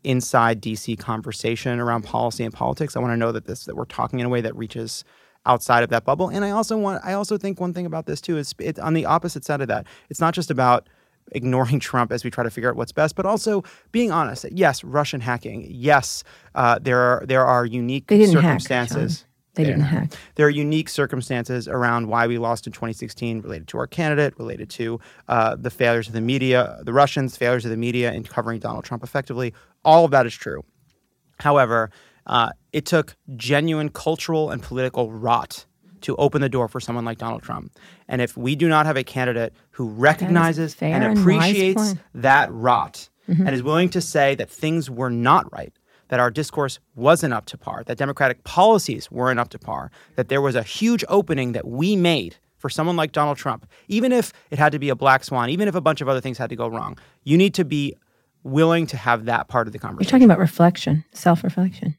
[0.02, 2.96] inside DC conversation around policy and politics.
[2.96, 5.04] I want to know that this that we're talking in a way that reaches
[5.46, 6.28] outside of that bubble.
[6.28, 8.94] And I also want I also think one thing about this too is it's on
[8.94, 9.86] the opposite side of that.
[10.08, 10.88] It's not just about
[11.32, 13.62] ignoring Trump as we try to figure out what's best, but also
[13.92, 14.44] being honest.
[14.52, 15.66] Yes, Russian hacking.
[15.68, 16.24] Yes,
[16.54, 19.20] uh, there are there are unique They didn't hack, circumstances.
[19.20, 19.26] Jon.
[19.54, 20.12] They didn't hack.
[20.36, 24.70] There are unique circumstances around why we lost in 2016 related to our candidate, related
[24.70, 28.60] to uh, the failures of the media, the Russians, failures of the media in covering
[28.60, 29.52] Donald Trump effectively.
[29.84, 30.64] All of that is true.
[31.40, 31.90] However,
[32.26, 35.66] uh, it took genuine cultural and political rot
[36.02, 37.72] to open the door for someone like Donald Trump.
[38.08, 43.46] And if we do not have a candidate who recognizes and appreciates that rot mm-hmm.
[43.46, 45.72] and is willing to say that things were not right,
[46.08, 50.28] that our discourse wasn't up to par, that democratic policies weren't up to par, that
[50.28, 54.32] there was a huge opening that we made for someone like Donald Trump, even if
[54.50, 56.50] it had to be a black swan, even if a bunch of other things had
[56.50, 57.96] to go wrong, you need to be
[58.42, 60.08] willing to have that part of the conversation.
[60.08, 61.96] You're talking about reflection, self reflection.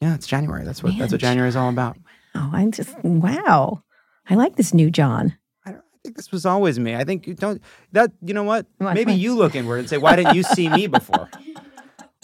[0.00, 0.64] yeah, it's January.
[0.64, 1.96] That's what that's what January is all about.
[2.34, 3.82] Oh, I'm just, wow.
[4.28, 5.36] I like this new Jon.
[5.64, 6.94] I, don't, I think this was always me.
[6.94, 7.62] I think you don't
[7.92, 8.66] that you know what?
[8.78, 8.94] What?
[8.94, 9.20] Maybe What?
[9.20, 11.28] you look inward and say, why didn't you see me before?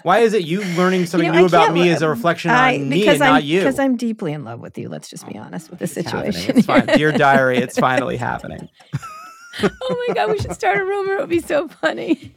[0.03, 2.77] Why is it you learning something You know, new about me is a reflection I,
[2.77, 3.61] on me and I'm, not you?
[3.61, 4.89] Because I'm deeply in love with you.
[4.89, 6.57] Let's just be honest with the situation.
[6.57, 6.87] It's fine.
[6.87, 8.71] Dear diary, it's finally happening.
[9.63, 11.15] oh my God, we should start a rumor.
[11.15, 12.35] It would be so funny.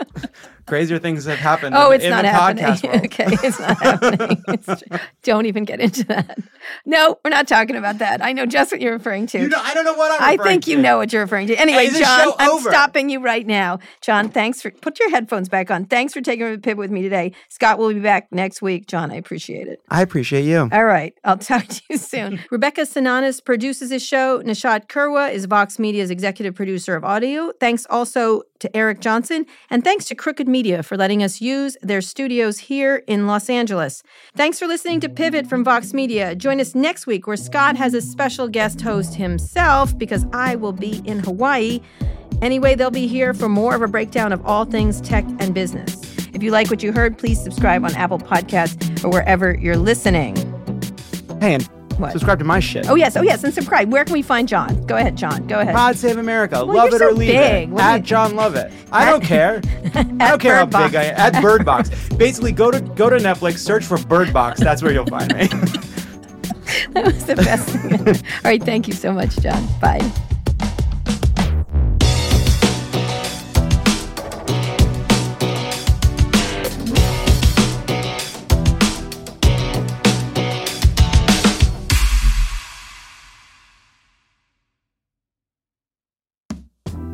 [0.66, 1.74] Crazier things have happened.
[1.76, 2.64] Oh, it's in not the happening.
[2.64, 3.04] podcast world.
[3.06, 4.42] okay, it's not happening.
[4.48, 4.82] It's
[5.22, 6.38] don't even get into that.
[6.86, 8.22] No, we're not talking about that.
[8.22, 9.40] I know just what you're referring to.
[9.40, 10.22] You know, I don't know what I'm.
[10.28, 11.54] I referring think you know what you're referring to.
[11.56, 12.70] Anyway, Hey, Jon, I'm over?
[12.70, 13.78] stopping you right now.
[14.00, 15.84] Jon, thanks for put your headphones back on.
[15.86, 17.32] Thanks for taking the pip with me today.
[17.48, 18.86] Scott will be back next week.
[18.86, 19.80] Jon, I appreciate it.
[19.88, 20.68] I appreciate you.
[20.72, 21.14] All right.
[21.24, 22.40] I'll talk to you soon.
[22.50, 24.42] Rebecca Sananes produces this show.
[24.42, 27.52] Nishat Kurwa is Vox Media's executive producer of audio.
[27.58, 29.44] Thanks also to Eric Johnson.
[29.70, 30.61] And thanks to Crooked Media.
[30.62, 34.04] Media for letting us use their studios here in Los Angeles.
[34.36, 36.36] Thanks for listening to Pivot from Vox Media.
[36.36, 40.70] Join us next week where Scott has a special guest host himself because I will
[40.70, 41.80] be in Hawaii.
[42.42, 46.00] Anyway, they'll be here for more of a breakdown of all things tech and business.
[46.32, 50.36] If you like what you heard, please subscribe on Apple Podcasts or wherever you're listening.
[51.40, 51.68] Hey, and
[51.98, 52.12] What?
[52.12, 52.88] subscribe to my shit.
[52.88, 53.16] Oh, yes.
[53.16, 53.44] Oh, yes.
[53.44, 53.92] And subscribe.
[53.92, 54.84] Where can we find Jon?
[54.86, 55.46] Go ahead, Jon.
[55.46, 55.74] Go ahead.
[55.74, 56.64] Pod Save America.
[56.64, 57.68] Well, Lovett or Leave big.
[57.68, 57.72] it.
[57.72, 58.72] What At Jon Lovett.
[58.90, 59.60] I don't care.
[59.94, 60.92] I don't care how Box.
[60.92, 61.34] big I am.
[61.34, 61.90] At Bird Box.
[62.10, 64.60] Basically, go to go to Netflix, search for Bird Box.
[64.60, 65.48] That's where you'll find me.
[66.92, 68.08] That was the best thing.
[68.08, 68.14] All
[68.44, 68.62] right.
[68.62, 69.66] Thank you so much, Jon.
[69.80, 70.00] Bye.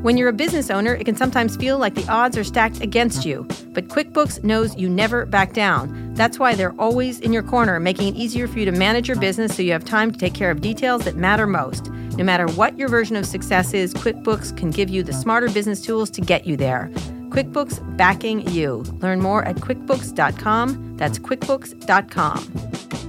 [0.02, 3.24] When you're a business owner, it can sometimes feel like the odds are stacked against
[3.24, 3.48] you.
[3.72, 6.14] But QuickBooks knows you never back down.
[6.14, 9.18] That's why they're always in your corner, making it easier for you to manage your
[9.18, 11.90] business so you have time to take care of details that matter most.
[12.16, 15.80] No matter what your version of success is, QuickBooks can give you the smarter business
[15.80, 16.90] tools to get you there.
[17.30, 18.84] QuickBooks backing you.
[19.00, 20.96] Learn more at QuickBooks.com.
[20.96, 23.07] That's QuickBooks.com.